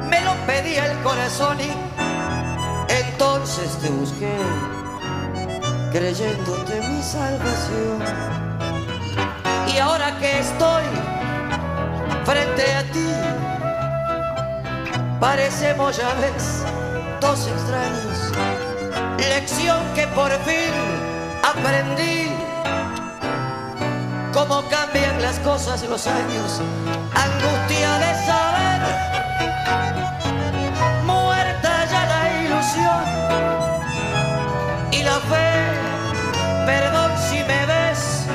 [0.09, 1.73] Me lo pedía el corazón y
[2.93, 4.37] entonces te busqué,
[5.93, 8.03] creyéndote mi salvación.
[9.75, 10.85] Y ahora que estoy
[12.25, 13.11] frente a ti,
[15.19, 16.63] parecemos ya ves
[17.21, 18.15] dos extraños
[19.29, 20.73] lección que por fin
[21.43, 22.34] aprendí.
[24.35, 26.61] Cómo cambian las cosas los años,
[27.15, 28.81] angustia de saber.
[31.07, 33.05] Muerta ya la ilusión
[34.91, 35.53] y la fe.
[36.67, 38.27] Perdón si me ves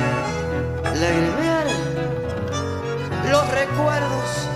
[1.02, 1.68] lagrimear.
[3.30, 4.48] Los recuerdos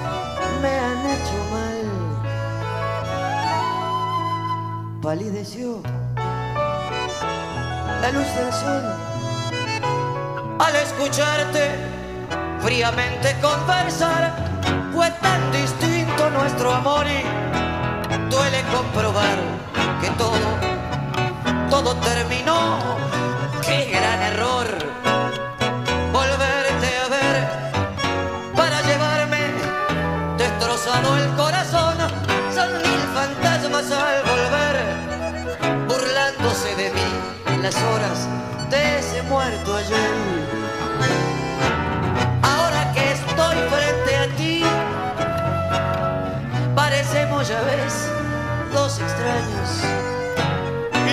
[0.62, 1.84] me han hecho mal.
[5.02, 5.82] Palideció
[8.02, 9.03] la luz del sol.
[10.74, 11.70] Escucharte
[12.60, 14.34] fríamente conversar,
[14.94, 17.24] fue tan distinto nuestro amor y
[18.30, 19.38] duele comprobar
[20.02, 20.40] que todo,
[21.70, 22.80] todo terminó.
[23.62, 24.68] Qué gran error
[26.12, 29.42] volverte a ver para llevarme
[30.38, 31.98] destrozado el corazón.
[32.54, 34.76] Son mil fantasmas al volver
[35.88, 38.28] burlándose de mí las horas
[38.70, 40.33] de ese muerto ayer.
[47.48, 48.10] Ya ves
[48.72, 49.70] dos extraños.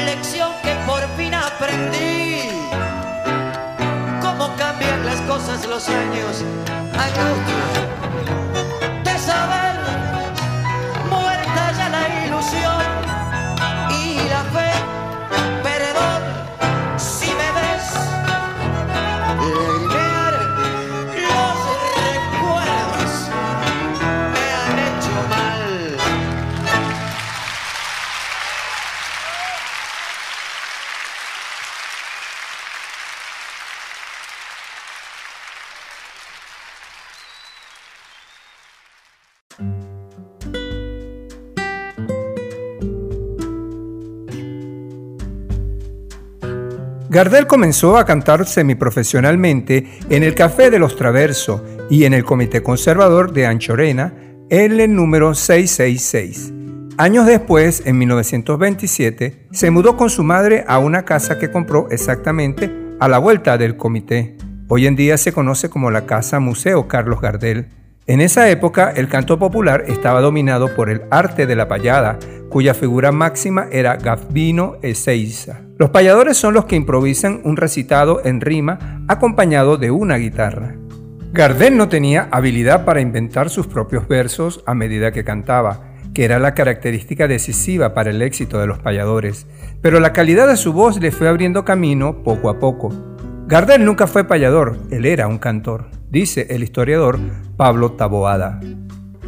[0.04, 2.50] Lección que por fin aprendí.
[4.22, 6.44] Cómo cambian las cosas los años.
[6.92, 7.64] Angustia
[9.04, 9.69] de saber,
[47.10, 52.62] Gardel comenzó a cantar semiprofesionalmente en el Café de los Traverso y en el Comité
[52.62, 54.14] Conservador de Anchorena
[54.48, 56.52] en el número 666.
[56.98, 62.70] Años después, en 1927, se mudó con su madre a una casa que compró exactamente
[63.00, 64.36] a la vuelta del comité.
[64.68, 67.66] Hoy en día se conoce como la Casa Museo Carlos Gardel.
[68.06, 72.74] En esa época, el canto popular estaba dominado por el arte de la payada, cuya
[72.74, 75.60] figura máxima era Gavino Ezeiza.
[75.78, 80.74] Los payadores son los que improvisan un recitado en rima acompañado de una guitarra.
[81.32, 86.40] Gardel no tenía habilidad para inventar sus propios versos a medida que cantaba, que era
[86.40, 89.46] la característica decisiva para el éxito de los payadores,
[89.80, 92.90] pero la calidad de su voz le fue abriendo camino poco a poco.
[93.46, 97.18] Gardel nunca fue payador, él era un cantor, dice el historiador
[97.56, 98.60] Pablo Taboada.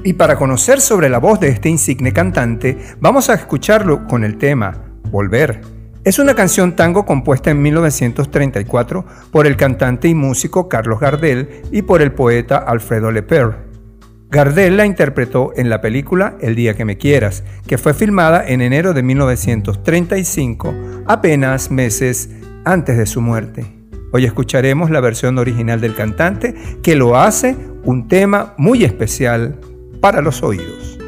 [0.05, 4.37] Y para conocer sobre la voz de este insigne cantante, vamos a escucharlo con el
[4.37, 4.73] tema
[5.11, 5.61] Volver.
[6.05, 11.83] Es una canción tango compuesta en 1934 por el cantante y músico Carlos Gardel y
[11.83, 13.71] por el poeta Alfredo Leper.
[14.29, 18.63] Gardel la interpretó en la película El día que me quieras, que fue filmada en
[18.63, 20.75] enero de 1935,
[21.07, 22.31] apenas meses
[22.65, 23.82] antes de su muerte.
[24.13, 29.59] Hoy escucharemos la versión original del cantante que lo hace un tema muy especial
[30.01, 30.99] para los oídos.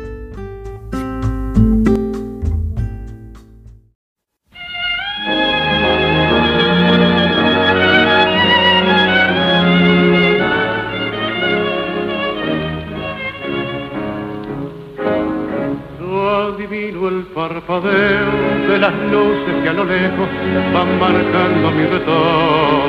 [17.81, 20.29] de las luces que a lo lejos
[20.73, 22.84] van marcando mi retorno.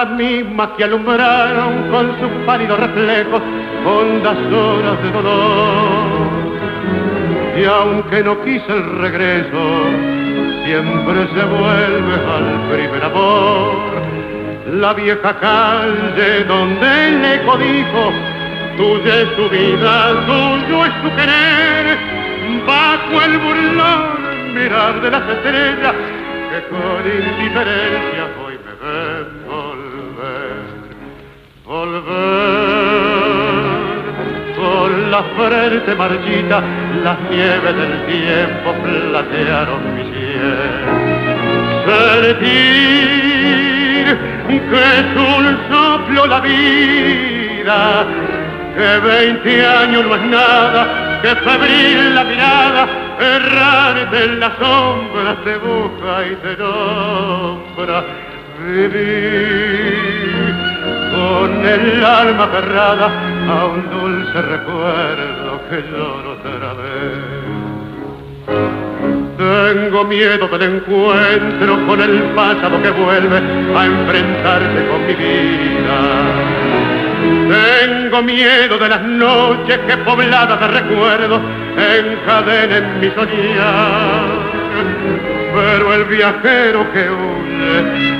[0.00, 3.42] Las mismas que alumbraron con sus pálidos reflejos
[3.84, 6.30] hondas horas de dolor.
[7.60, 9.60] Y aunque no quise el regreso,
[10.64, 13.76] siempre se vuelve al primer amor.
[14.72, 18.12] La vieja calle donde el eco dijo,
[18.78, 21.98] tuya es tu vida, tuyo es tu querer
[22.66, 25.94] bajo el burlón mirar de las estrellas
[26.50, 28.29] que con indiferencia
[35.20, 36.62] la frente marchita,
[37.02, 40.92] las nieves del tiempo platearon mi cielo.
[42.32, 42.90] Sentir
[44.48, 47.78] que es un soplo la vida,
[48.74, 50.82] que veinte años no es nada
[51.22, 52.88] que febril la mirada,
[53.20, 58.04] errante en las sombras te busca y te nombra.
[58.66, 60.54] Vivir
[61.12, 67.40] con el alma cerrada a un dulce recuerdo que lloro otra vez.
[69.36, 73.38] Tengo miedo del encuentro con el pasado que vuelve
[73.76, 76.50] a enfrentarse con mi vida
[77.50, 81.40] tengo miedo de las noches que pobladas de recuerdos
[81.76, 84.50] encadenen mi soñar.
[85.54, 88.19] Pero el viajero que huye,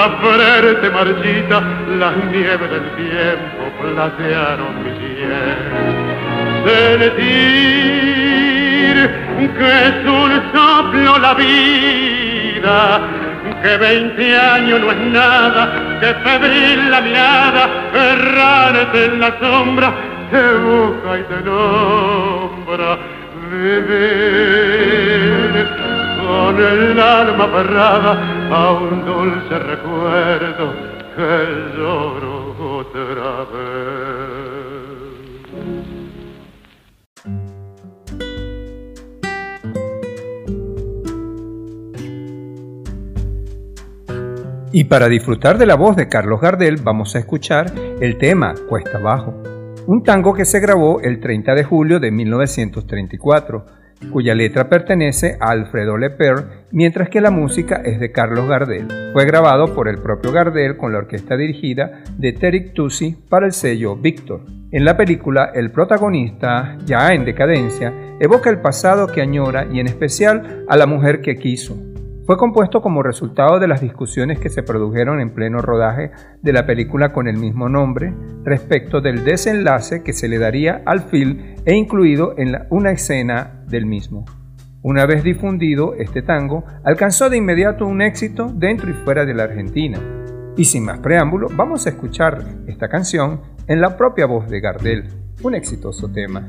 [0.00, 1.56] la frente marchita,
[1.98, 5.58] las nieves del tiempo platearon mi piel.
[6.64, 7.20] Sentir
[9.58, 12.78] que es un soplo la vida,
[13.62, 15.62] que veinte años no es nada,
[16.00, 19.92] que febril la mirada, errarte en la sombra,
[20.30, 22.88] te busca y te nombra
[23.50, 24.70] vivir
[26.26, 28.12] con el alma aferrada
[28.50, 30.72] a un dulce recuerdo
[31.16, 34.30] que lloro otra vez.
[44.72, 48.98] Y para disfrutar de la voz de Carlos Gardel vamos a escuchar el tema Cuesta
[48.98, 49.34] Abajo
[49.90, 53.66] un tango que se grabó el 30 de julio de 1934,
[54.12, 58.86] cuya letra pertenece a Alfredo Leper, mientras que la música es de Carlos Gardel.
[59.12, 63.52] Fue grabado por el propio Gardel con la orquesta dirigida de Terry Tusi para el
[63.52, 64.42] sello Victor.
[64.72, 69.88] En la película, el protagonista, ya en decadencia, evoca el pasado que añora y en
[69.88, 71.76] especial a la mujer que quiso,
[72.30, 76.64] fue compuesto como resultado de las discusiones que se produjeron en pleno rodaje de la
[76.64, 78.14] película con el mismo nombre
[78.44, 83.84] respecto del desenlace que se le daría al film e incluido en una escena del
[83.84, 84.26] mismo.
[84.80, 89.42] Una vez difundido, este tango alcanzó de inmediato un éxito dentro y fuera de la
[89.42, 89.98] Argentina.
[90.56, 95.08] Y sin más preámbulo, vamos a escuchar esta canción en la propia voz de Gardel,
[95.42, 96.48] un exitoso tema.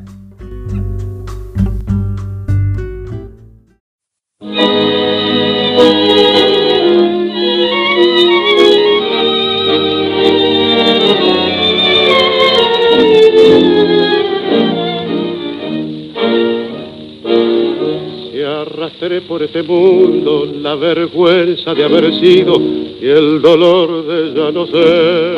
[19.27, 22.53] Por este mundo la vergüenza de haber sido
[23.01, 25.35] y el dolor de ya no ser.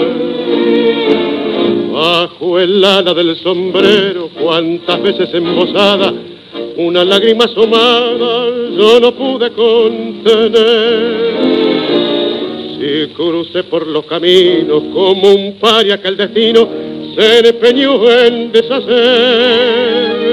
[1.94, 6.14] Bajo el ala del sombrero, cuántas veces embosada,
[6.76, 10.64] una lágrima asomada yo no pude contener.
[12.78, 16.68] Si crucé por los caminos como un paria que el destino
[17.16, 20.33] se empeñó en deshacer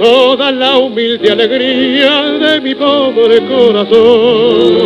[0.00, 4.78] toda la humilde alegría de mi pobre corazón.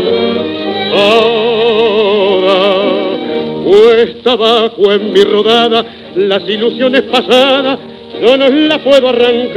[0.92, 2.58] Ahora
[3.64, 5.86] cuesta abajo en mi rodada
[6.16, 7.78] las ilusiones pasadas,
[8.20, 9.54] no las puedo arrancar.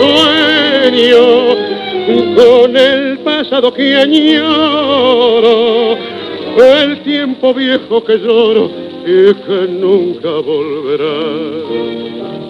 [0.00, 1.26] Sueño
[2.34, 5.98] con el pasado que añoro,
[6.56, 8.70] el tiempo viejo que lloro
[9.04, 12.49] y que nunca volverá.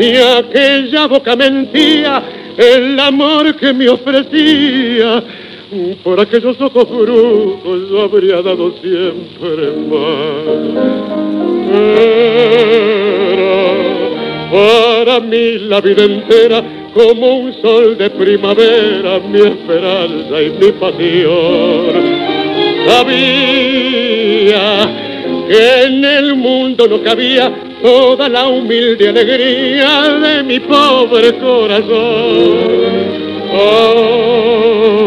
[0.00, 2.22] Si aquella boca mentía
[2.56, 5.22] el amor que me ofrecía,
[6.02, 10.46] por aquellos ojos brujos yo habría dado siempre más.
[11.70, 12.80] Era
[14.50, 21.92] para mí la vida entera como un sol de primavera, mi esperanza y mi pasión.
[22.86, 24.30] Sabía
[25.52, 31.90] en el mundo no cabía toda la humilde alegría de mi pobre corazón.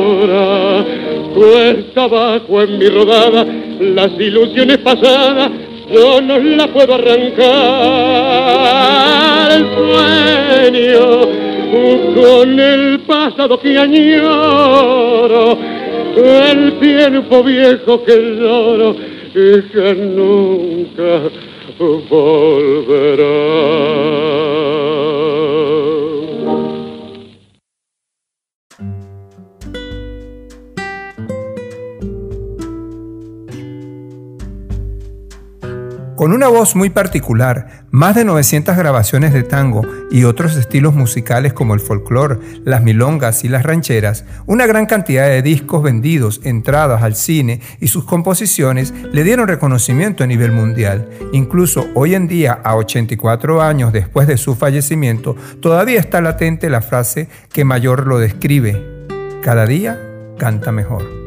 [0.04, 0.84] Ahora
[1.34, 3.46] cuesta abajo en mi rodada
[3.80, 5.50] las ilusiones pasadas,
[5.90, 7.44] yo no las puedo arrancar.
[9.50, 9.66] El
[10.74, 11.22] sueño
[12.16, 15.58] con el pasado que añoro,
[16.18, 21.32] el tiempo viejo que lloro y que nunca
[22.10, 23.24] volverá.
[36.16, 41.54] Con una voz muy particular, más de 900 grabaciones de tango y otros estilos musicales
[41.54, 47.02] como el folclore, las milongas y las rancheras, una gran cantidad de discos vendidos, entradas
[47.02, 51.10] al cine y sus composiciones le dieron reconocimiento a nivel mundial.
[51.32, 56.82] Incluso hoy en día, a 84 años después de su fallecimiento, todavía está latente la
[56.82, 59.08] frase que mayor lo describe.
[59.42, 60.00] Cada día
[60.38, 61.23] canta mejor.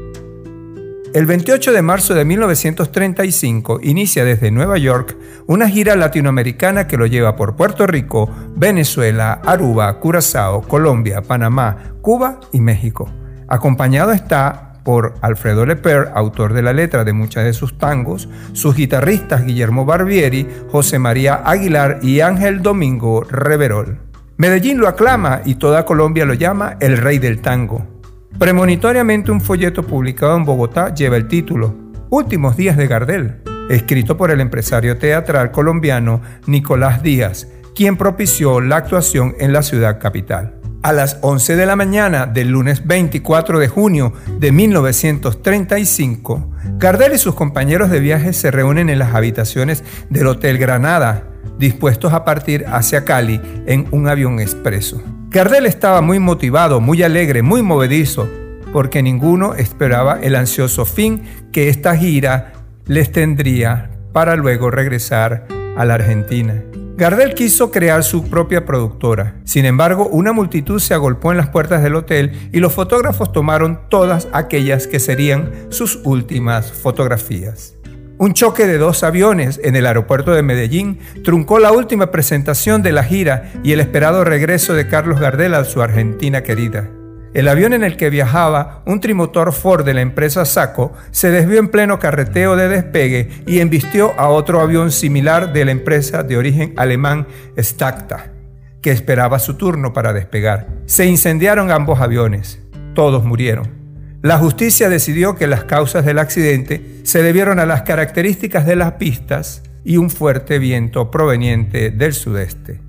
[1.17, 7.07] El 28 de marzo de 1935 inicia desde Nueva York una gira latinoamericana que lo
[7.07, 13.11] lleva por Puerto Rico, Venezuela, Aruba, Curazao, Colombia, Panamá, Cuba y México.
[13.49, 18.77] Acompañado está por Alfredo Leper, autor de la letra de muchas de sus tangos, sus
[18.77, 24.01] guitarristas Guillermo Barbieri, José María Aguilar y Ángel Domingo Reverol.
[24.37, 27.96] Medellín lo aclama y toda Colombia lo llama el rey del tango.
[28.39, 31.75] Premonitoriamente un folleto publicado en Bogotá lleva el título
[32.11, 33.37] Últimos días de Gardel,
[33.71, 39.99] escrito por el empresario teatral colombiano Nicolás Díaz, quien propició la actuación en la ciudad
[39.99, 40.55] capital.
[40.83, 47.19] A las 11 de la mañana del lunes 24 de junio de 1935, Gardel y
[47.19, 51.23] sus compañeros de viaje se reúnen en las habitaciones del Hotel Granada,
[51.59, 55.03] dispuestos a partir hacia Cali en un avión expreso.
[55.37, 58.27] Gardel estaba muy motivado, muy alegre, muy movedizo,
[58.73, 62.55] porque ninguno esperaba el ansioso fin que esta gira
[62.87, 66.65] les tendría para luego regresar a la Argentina.
[66.97, 69.37] Gardel quiso crear su propia productora.
[69.45, 73.91] Sin embargo, una multitud se agolpó en las puertas del hotel y los fotógrafos tomaron
[73.91, 77.76] todas aquellas que serían sus últimas fotografías.
[78.19, 82.93] Un choque de dos aviones en el aeropuerto de Medellín truncó la última presentación de
[82.93, 86.89] la gira y el esperado regreso de Carlos Gardel a su Argentina querida.
[87.35, 91.59] El avión en el que viajaba, un trimotor Ford de la empresa Saco, se desvió
[91.59, 96.39] en pleno carreteo de despegue y embistió a otro avión similar de la empresa de
[96.39, 97.27] origen alemán
[97.59, 98.33] Stacta,
[98.81, 100.69] que esperaba su turno para despegar.
[100.87, 102.63] Se incendiaron ambos aviones.
[102.95, 103.86] Todos murieron.
[104.27, 108.95] La justicia decidió que las causas del accidente se debieron a las características de las
[108.95, 112.81] pistas y un fuerte viento proveniente del sudeste.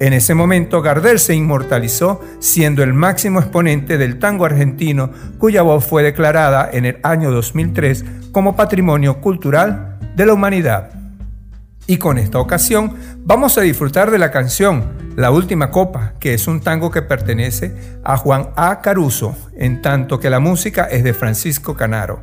[0.00, 5.86] En ese momento Gardel se inmortalizó siendo el máximo exponente del tango argentino cuya voz
[5.86, 11.01] fue declarada en el año 2003 como Patrimonio Cultural de la Humanidad.
[11.86, 16.46] Y con esta ocasión vamos a disfrutar de la canción La Última Copa, que es
[16.46, 17.74] un tango que pertenece
[18.04, 18.80] a Juan A.
[18.80, 22.22] Caruso, en tanto que la música es de Francisco Canaro.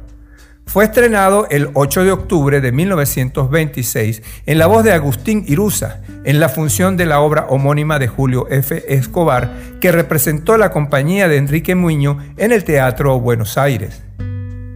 [0.66, 6.40] Fue estrenado el 8 de octubre de 1926 en la voz de Agustín Iruza, en
[6.40, 8.86] la función de la obra homónima de Julio F.
[8.88, 9.52] Escobar,
[9.82, 14.04] que representó la compañía de Enrique Muño en el Teatro Buenos Aires.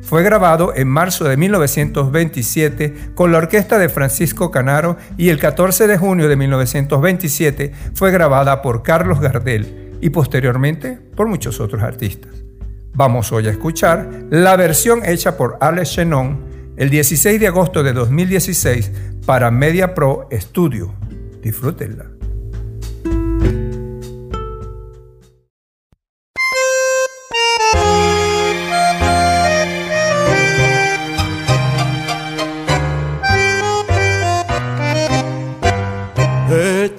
[0.04, 5.88] Fue grabado en marzo de 1927 con la orquesta de Francisco Canaro y el 14
[5.88, 12.43] de junio de 1927 fue grabada por Carlos Gardel y posteriormente por muchos otros artistas.
[12.93, 17.93] Vamos hoy a escuchar la versión hecha por Alex Shenon el 16 de agosto de
[17.93, 18.91] 2016
[19.26, 20.93] para Media Pro Studio.
[21.41, 22.12] Disfrútenla.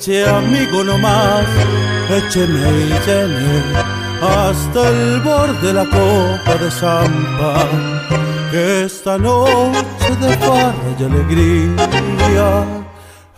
[0.05, 1.47] Eche amigo nomás,
[2.11, 3.63] écheme y llene
[4.21, 8.03] hasta el borde de la copa de champán
[8.51, 12.67] que esta noche de farra y alegría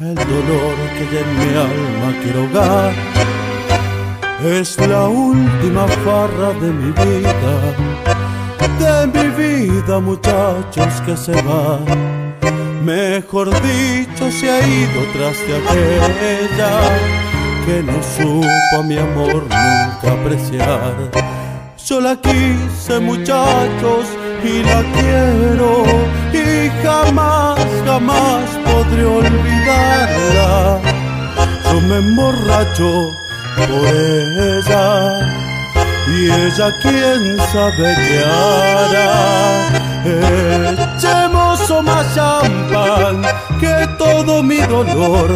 [0.01, 2.95] el dolor que ya en mi alma quiero hogar
[4.45, 7.55] es la última farra de mi vida
[8.81, 12.26] de mi vida muchachos que se va
[12.87, 16.72] mejor dicho se ha ido tras de aquella
[17.66, 20.95] que no supo a mi amor nunca apreciar.
[21.84, 24.07] Yo la quise muchachos
[24.45, 25.84] y la quiero
[26.32, 30.80] y jamás, jamás podré olvidarla.
[31.64, 32.91] Yo me emborracho
[33.57, 33.89] por
[34.49, 34.87] ella
[36.16, 39.07] y ella quién sabe qué hará.
[41.75, 43.23] Más champán
[43.61, 45.29] que todo mi dolor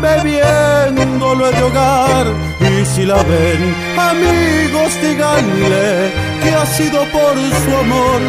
[0.00, 2.26] bebiéndolo de hogar.
[2.60, 6.12] Y si la ven, amigos, díganle
[6.42, 8.20] que ha sido por su amor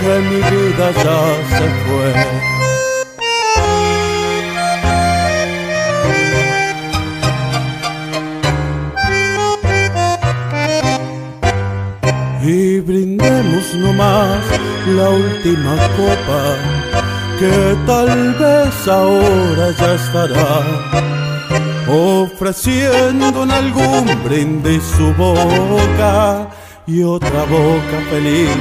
[0.00, 1.22] que mi vida ya
[1.58, 2.08] se fue.
[12.44, 14.44] Y brindemos nomás
[14.86, 17.01] la última copa
[17.42, 20.60] que tal vez ahora ya estará
[21.88, 26.48] ofreciendo en algún brindis su boca
[26.86, 28.56] y otra boca feliz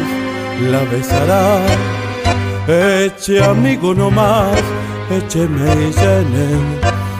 [0.71, 1.59] la besará.
[2.67, 4.59] Eche amigo no más,
[5.11, 6.49] écheme y llene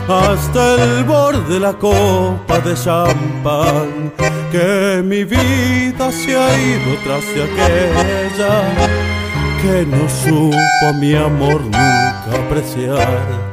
[0.08, 4.12] hasta el borde de la copa de champán
[4.50, 9.21] que mi vida se ha ido tras de aquella
[9.62, 13.52] que no supo mi amor nunca apreciar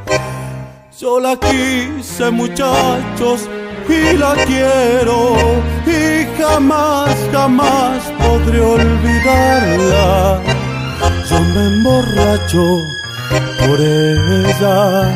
[1.00, 3.48] yo la quise muchachos
[3.88, 5.36] y la quiero
[5.86, 10.40] y jamás, jamás podré olvidarla.
[11.28, 12.64] Yo me emborracho
[13.60, 15.08] por ella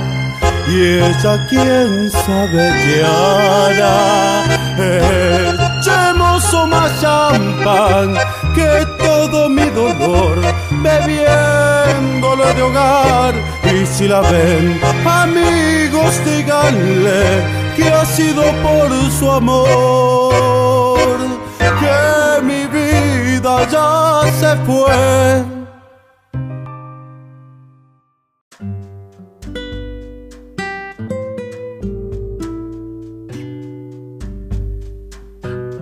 [0.69, 4.45] y ella quién sabe qué hará.
[5.79, 8.15] Echemos más champán
[8.55, 10.39] que todo mi dolor
[10.85, 13.35] bebiéndolo de hogar.
[13.65, 17.43] Y si la ven amigos díganle
[17.77, 21.19] que ha sido por su amor
[21.81, 25.45] que mi vida ya se fue.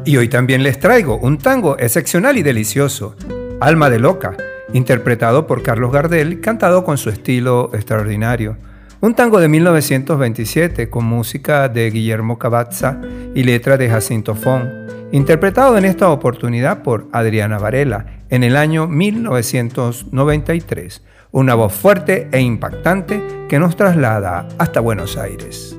[0.04, 3.14] Y hoy también les traigo un tango excepcional y delicioso,
[3.60, 4.36] Alma de Loca,
[4.72, 8.56] interpretado por Carlos Gardel, cantado con su estilo extraordinario.
[9.00, 13.00] Un tango de 1927 con música de Guillermo Cavazza
[13.34, 14.70] y letra de Jacinto Fon,
[15.10, 21.02] interpretado en esta oportunidad por Adriana Varela en el año 1993.
[21.32, 25.76] Una voz fuerte e impactante que nos traslada hasta Buenos Aires.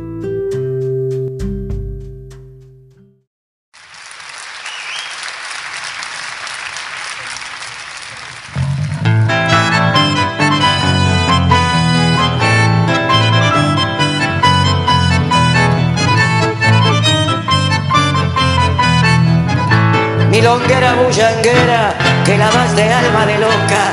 [21.13, 21.93] Bullanguera,
[22.25, 23.83] que la más de alma de loca,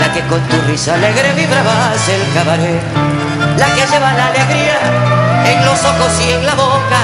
[0.00, 2.82] la que con tu risa alegre vibrabas el cabaret,
[3.56, 4.78] la que lleva la alegría
[5.46, 7.00] en los ojos y en la boca,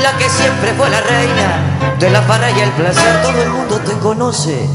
[0.00, 3.22] la que siempre fue la reina de la parra y el placer.
[3.22, 4.68] Todo el mundo te conoce,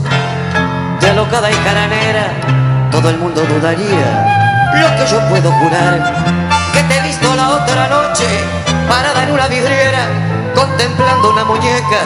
[0.99, 2.27] de alocada y caranera,
[2.91, 6.13] todo el mundo dudaría lo que yo puedo jurar.
[6.73, 8.27] Que te he visto la otra noche
[8.89, 10.09] parada en una vidriera,
[10.53, 12.01] contemplando una muñeca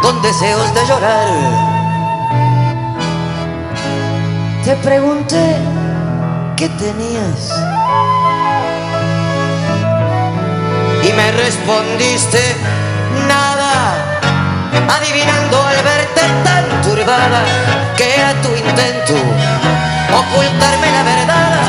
[0.00, 1.73] con deseos de llorar.
[4.64, 5.56] Te pregunté
[6.56, 7.52] qué tenías.
[11.02, 12.40] Y me respondiste
[13.28, 13.94] nada,
[14.88, 17.42] adivinando al verte tan turbada
[17.94, 19.14] que era tu intento
[20.22, 21.60] ocultarme la verdad.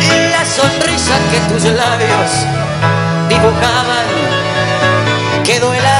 [0.00, 2.30] Y la sonrisa que tus labios
[3.28, 4.06] dibujaban
[5.42, 5.97] quedó helada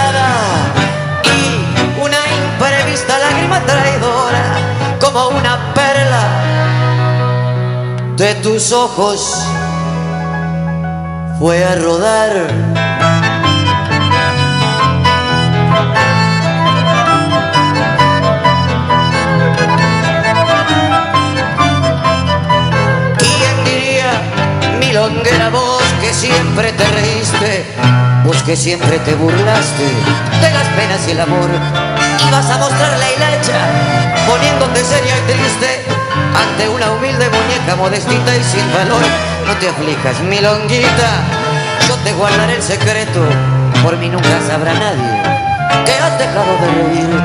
[8.18, 9.32] de tus ojos
[11.38, 12.48] fue a rodar.
[23.18, 24.10] ¿Quién diría,
[24.80, 27.66] milonguera vos que siempre te reíste,
[28.24, 29.84] vos que siempre te burlaste
[30.40, 31.50] de las penas y el amor?
[32.26, 33.60] Ibas a mostrar la hilacha,
[34.26, 35.97] poniéndote seria y triste
[36.34, 39.02] ante una humilde muñeca modestita y sin valor.
[39.46, 41.10] No te aflijas, milonguita,
[41.88, 43.20] yo te guardaré el secreto,
[43.82, 45.38] por mí nunca sabrá nadie
[45.84, 47.22] que has dejado de reír.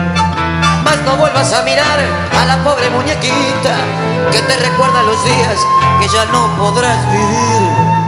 [0.83, 1.99] Mas no vuelvas a mirar
[2.39, 3.75] a la pobre muñequita
[4.31, 5.57] que te recuerda los días
[5.99, 8.03] que ya no podrás vivir.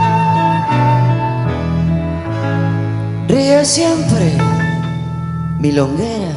[3.28, 4.36] Ríe siempre,
[5.58, 6.32] milonguera,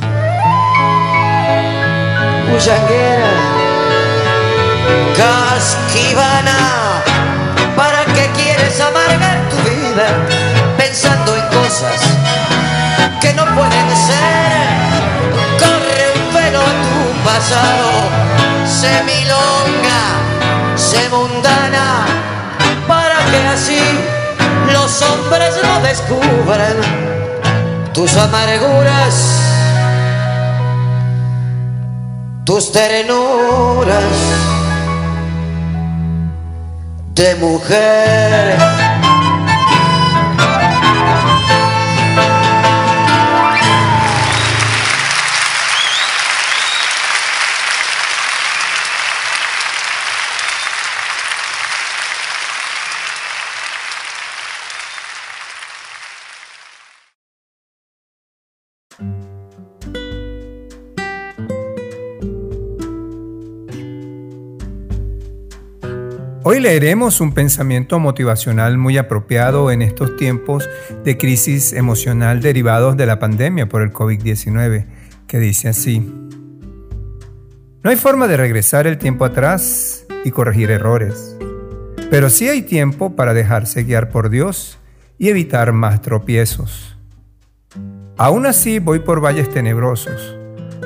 [2.49, 3.31] bullanguera,
[5.15, 7.03] casquivana.
[7.75, 10.07] ¿Para qué quieres amargar tu vida
[10.77, 11.99] pensando en cosas
[13.21, 14.69] que no pueden ser?
[15.63, 17.89] Corre un velo a tu pasado,
[18.65, 20.01] sé milonga,
[20.75, 22.05] sé mundana,
[22.87, 23.81] para que así
[24.73, 26.75] los hombres no descubran
[27.93, 29.13] tus amarguras,
[32.45, 34.58] tus ternuras
[37.19, 38.88] de mujer.
[66.51, 70.67] Hoy leeremos un pensamiento motivacional muy apropiado en estos tiempos
[71.03, 74.87] de crisis emocional derivados de la pandemia por el COVID-19,
[75.27, 75.99] que dice así.
[77.83, 81.37] No hay forma de regresar el tiempo atrás y corregir errores,
[82.09, 84.79] pero sí hay tiempo para dejarse guiar por Dios
[85.19, 86.97] y evitar más tropiezos.
[88.17, 90.35] Aún así voy por valles tenebrosos,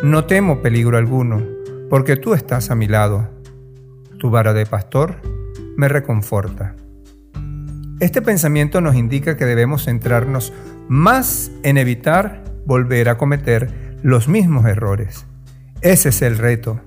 [0.04, 1.42] no temo peligro alguno,
[1.90, 3.30] porque tú estás a mi lado.
[4.20, 5.16] Tu vara de pastor
[5.78, 6.76] me reconforta.
[8.00, 10.52] Este pensamiento nos indica que debemos centrarnos
[10.88, 15.26] más en evitar volver a cometer los mismos errores.
[15.82, 16.82] Ese es el reto.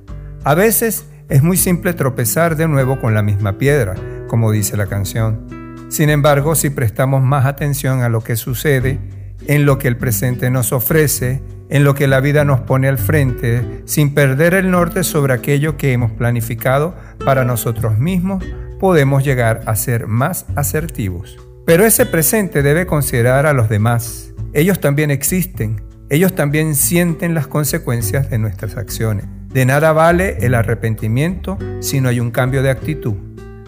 [0.45, 3.95] A veces es muy simple tropezar de nuevo con la misma piedra,
[4.29, 5.77] como dice la canción.
[5.89, 8.99] Sin embargo, si prestamos más atención a lo que sucede,
[9.47, 12.99] en lo que el presente nos ofrece, en lo que la vida nos pone al
[12.99, 18.45] frente, sin perder el norte sobre aquello que hemos planificado para nosotros mismos,
[18.79, 21.39] podemos llegar a ser más asertivos.
[21.65, 24.33] Pero ese presente debe considerar a los demás.
[24.53, 25.83] Ellos también existen.
[26.09, 29.27] Ellos también sienten las consecuencias de nuestras acciones.
[29.53, 33.15] De nada vale el arrepentimiento si no hay un cambio de actitud.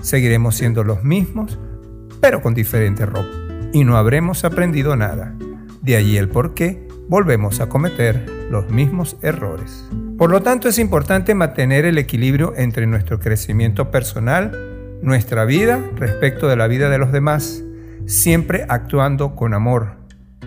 [0.00, 1.58] Seguiremos siendo los mismos,
[2.20, 3.28] pero con diferente ropa.
[3.72, 5.34] Y no habremos aprendido nada.
[5.82, 9.88] De allí el por qué volvemos a cometer los mismos errores.
[10.16, 14.67] Por lo tanto, es importante mantener el equilibrio entre nuestro crecimiento personal
[15.02, 17.64] nuestra vida respecto de la vida de los demás,
[18.06, 19.96] siempre actuando con amor.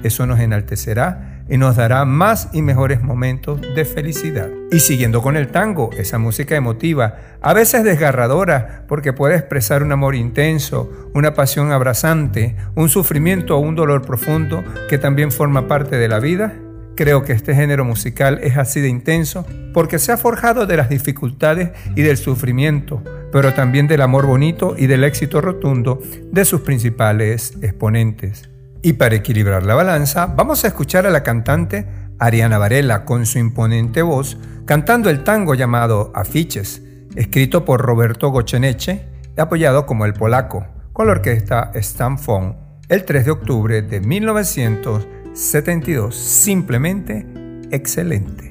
[0.03, 4.49] Eso nos enaltecerá y nos dará más y mejores momentos de felicidad.
[4.71, 9.91] Y siguiendo con el tango, esa música emotiva, a veces desgarradora porque puede expresar un
[9.91, 15.97] amor intenso, una pasión abrazante, un sufrimiento o un dolor profundo que también forma parte
[15.97, 16.53] de la vida,
[16.95, 20.89] Creo que este género musical es así de intenso porque se ha forjado de las
[20.89, 26.01] dificultades y del sufrimiento, pero también del amor bonito y del éxito rotundo
[26.31, 28.49] de sus principales exponentes.
[28.81, 31.85] Y para equilibrar la balanza, vamos a escuchar a la cantante
[32.19, 36.81] Ariana Varela con su imponente voz cantando el tango llamado Afiches,
[37.15, 39.05] escrito por Roberto Gocheneche
[39.37, 42.55] y apoyado como el polaco, con la orquesta Stanfon,
[42.87, 46.15] el 3 de octubre de 1972.
[46.15, 47.25] Simplemente
[47.71, 48.50] excelente.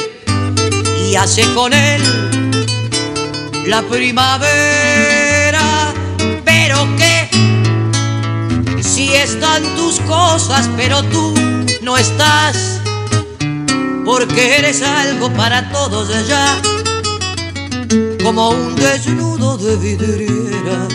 [1.11, 2.01] y hace con él
[3.67, 5.61] la primavera.
[6.45, 7.29] Pero que
[8.81, 11.33] si están tus cosas, pero tú
[11.81, 12.79] no estás,
[14.05, 16.61] porque eres algo para todos allá,
[18.23, 20.87] como un desnudo de vidriera.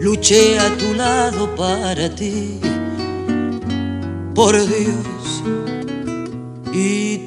[0.00, 2.58] Luché a tu lado para ti,
[4.34, 5.17] por Dios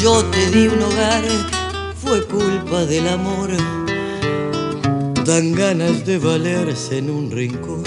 [0.00, 1.24] Yo te di un hogar,
[2.02, 3.50] fue culpa del amor.
[5.24, 7.82] Dan ganas de valerse en un rincón.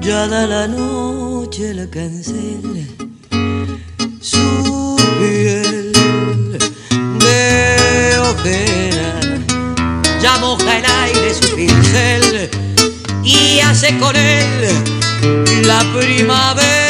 [0.00, 2.84] Ya da la noche la cancela,
[4.20, 5.92] su piel
[7.20, 9.20] de ojera,
[10.20, 12.50] ya moja el aire su pincel
[13.22, 14.68] y hace con él
[15.64, 16.89] la primavera,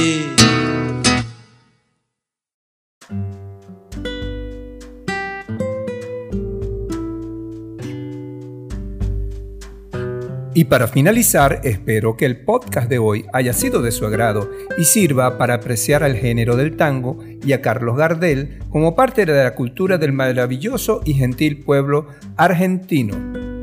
[10.61, 14.83] Y para finalizar, espero que el podcast de hoy haya sido de su agrado y
[14.83, 19.55] sirva para apreciar al género del tango y a Carlos Gardel como parte de la
[19.55, 22.05] cultura del maravilloso y gentil pueblo
[22.37, 23.17] argentino,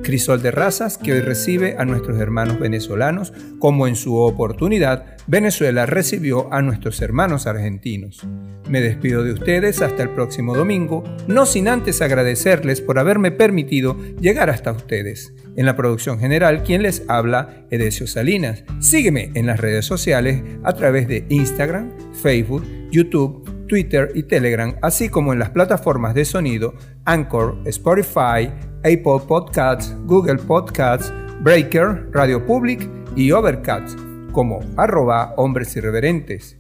[0.09, 5.85] crisol de razas que hoy recibe a nuestros hermanos venezolanos, como en su oportunidad Venezuela
[5.85, 8.27] recibió a nuestros hermanos argentinos.
[8.71, 13.99] Me despido de ustedes hasta el próximo domingo, no sin antes agradecerles por haberme permitido
[14.19, 15.35] llegar hasta ustedes.
[15.57, 18.65] En la producción general, quien les habla, Edesio Salinas.
[18.81, 25.09] Sígueme en las redes sociales a través de Instagram, Facebook, YouTube, Twitter y Telegram, así
[25.09, 26.75] como en las plataformas de sonido
[27.05, 33.97] Anchor, Spotify, Apple Podcasts, Google Podcasts, Breaker, Radio Public y Overcast,
[34.33, 36.57] como arroba hombres irreverentes.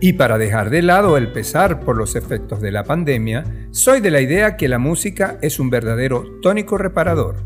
[0.00, 4.10] Y para dejar de lado el pesar por los efectos de la pandemia, soy de
[4.10, 7.36] la idea que la música es un verdadero tónico reparador.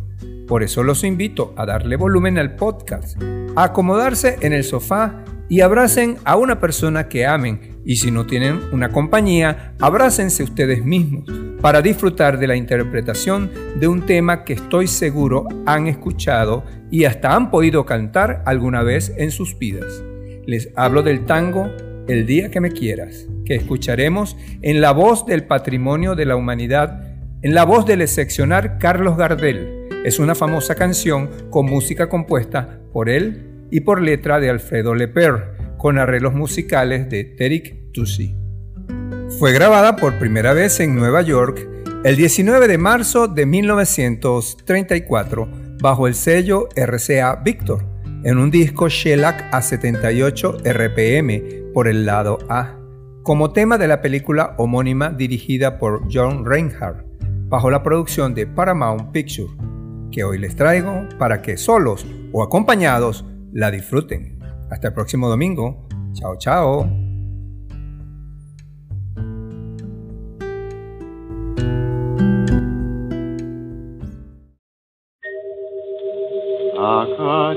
[0.46, 3.22] Por eso los invito a darle volumen al podcast,
[3.54, 8.26] a acomodarse en el sofá y abracen a una persona que amen y si no
[8.26, 11.24] tienen una compañía, abrácense ustedes mismos
[11.60, 13.50] para disfrutar de la interpretación
[13.80, 19.12] de un tema que estoy seguro han escuchado y hasta han podido cantar alguna vez
[19.16, 20.02] en sus vidas.
[20.46, 21.70] Les hablo del tango
[22.08, 27.02] El día que me quieras, que escucharemos en la voz del patrimonio de la humanidad,
[27.42, 29.90] en la voz del excepcional Carlos Gardel.
[30.06, 35.76] Es una famosa canción con música compuesta por él y por letra de Alfredo Leper,
[35.76, 38.34] con arreglos musicales de Terik Tusi.
[39.38, 41.68] Fue grabada por primera vez en Nueva York
[42.04, 45.46] el 19 de marzo de 1934
[45.82, 52.38] bajo el sello RCA Victor en un disco Shellac a 78 RPM por el lado
[52.48, 52.76] A,
[53.22, 57.06] como tema de la película homónima dirigida por John Reinhardt
[57.48, 59.52] bajo la producción de Paramount Pictures,
[60.10, 64.38] que hoy les traigo para que solos o acompañados la disfruten.
[64.70, 65.88] Hasta el próximo domingo.
[66.12, 67.07] Chao, chao.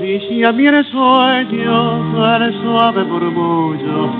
[0.02, 4.10] Acaricia mi sueño el suave murmullo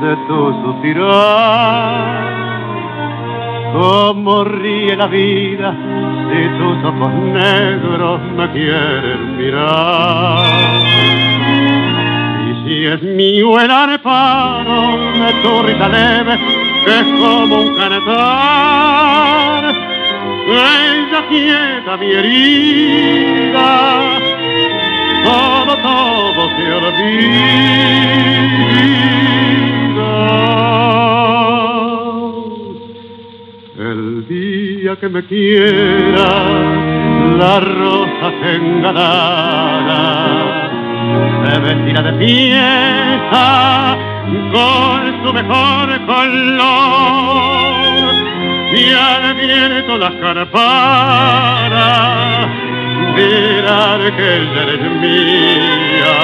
[0.00, 2.30] de tu suspirar.
[3.72, 5.74] Como ríe la vida
[6.28, 10.46] si tus ojos negros me quieren mirar.
[12.46, 16.38] Y si es mío el arparo de tu risa leve,
[16.86, 19.74] es como un cantar,
[20.46, 24.22] ella quieta mi herida,
[25.24, 27.72] todo, todo se olvida.
[33.78, 36.28] El día que me quiera,
[37.38, 40.02] la rosa engalana
[41.44, 43.98] se vestirá de fiesta
[44.52, 47.72] con su mejor color
[48.74, 51.61] y al viento las carparas
[54.18, 56.18] ella eres mía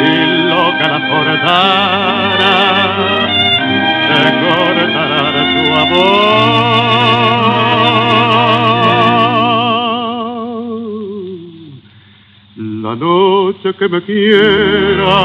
[0.00, 0.12] y
[0.48, 2.56] loca la portara
[4.08, 6.28] se cortará su amor.
[12.56, 15.18] La noche que me quiera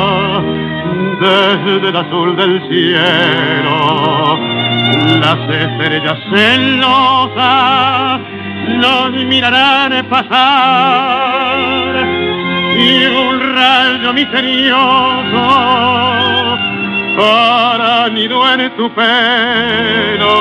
[1.20, 4.14] desde el azul del cielo
[5.20, 8.22] las estrellas celosas
[8.84, 11.94] nos mirarán pasar.
[12.86, 15.46] Y un rayo misterioso
[17.18, 20.38] para nido en tu pelo.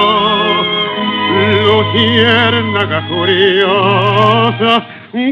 [1.66, 4.72] Luciérnaga curiosa
[5.12, 5.28] que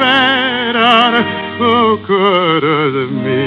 [0.00, 1.14] verán
[1.60, 3.46] oh, cara de mí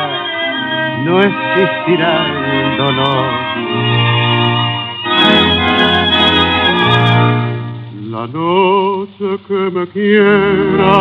[1.03, 3.25] no existirá el dolor.
[8.11, 10.97] La noche que me quiera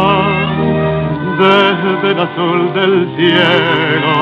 [1.38, 4.16] desde el azul del cielo,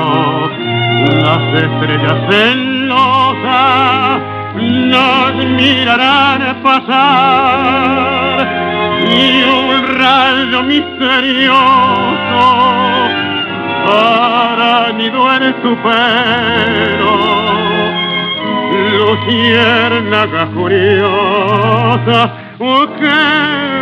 [1.22, 4.20] las estrellas celosas
[4.54, 8.46] nos mirarán pasar
[9.08, 11.68] y un rayo misterioso
[13.88, 17.14] aranido en su pelo,
[18.92, 20.64] luciérnagas o
[22.60, 23.18] oh, que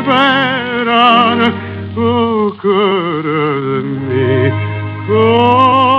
[0.09, 1.53] verán oh,
[1.95, 2.11] tu
[2.63, 4.33] cara de mi
[5.09, 5.97] corazón.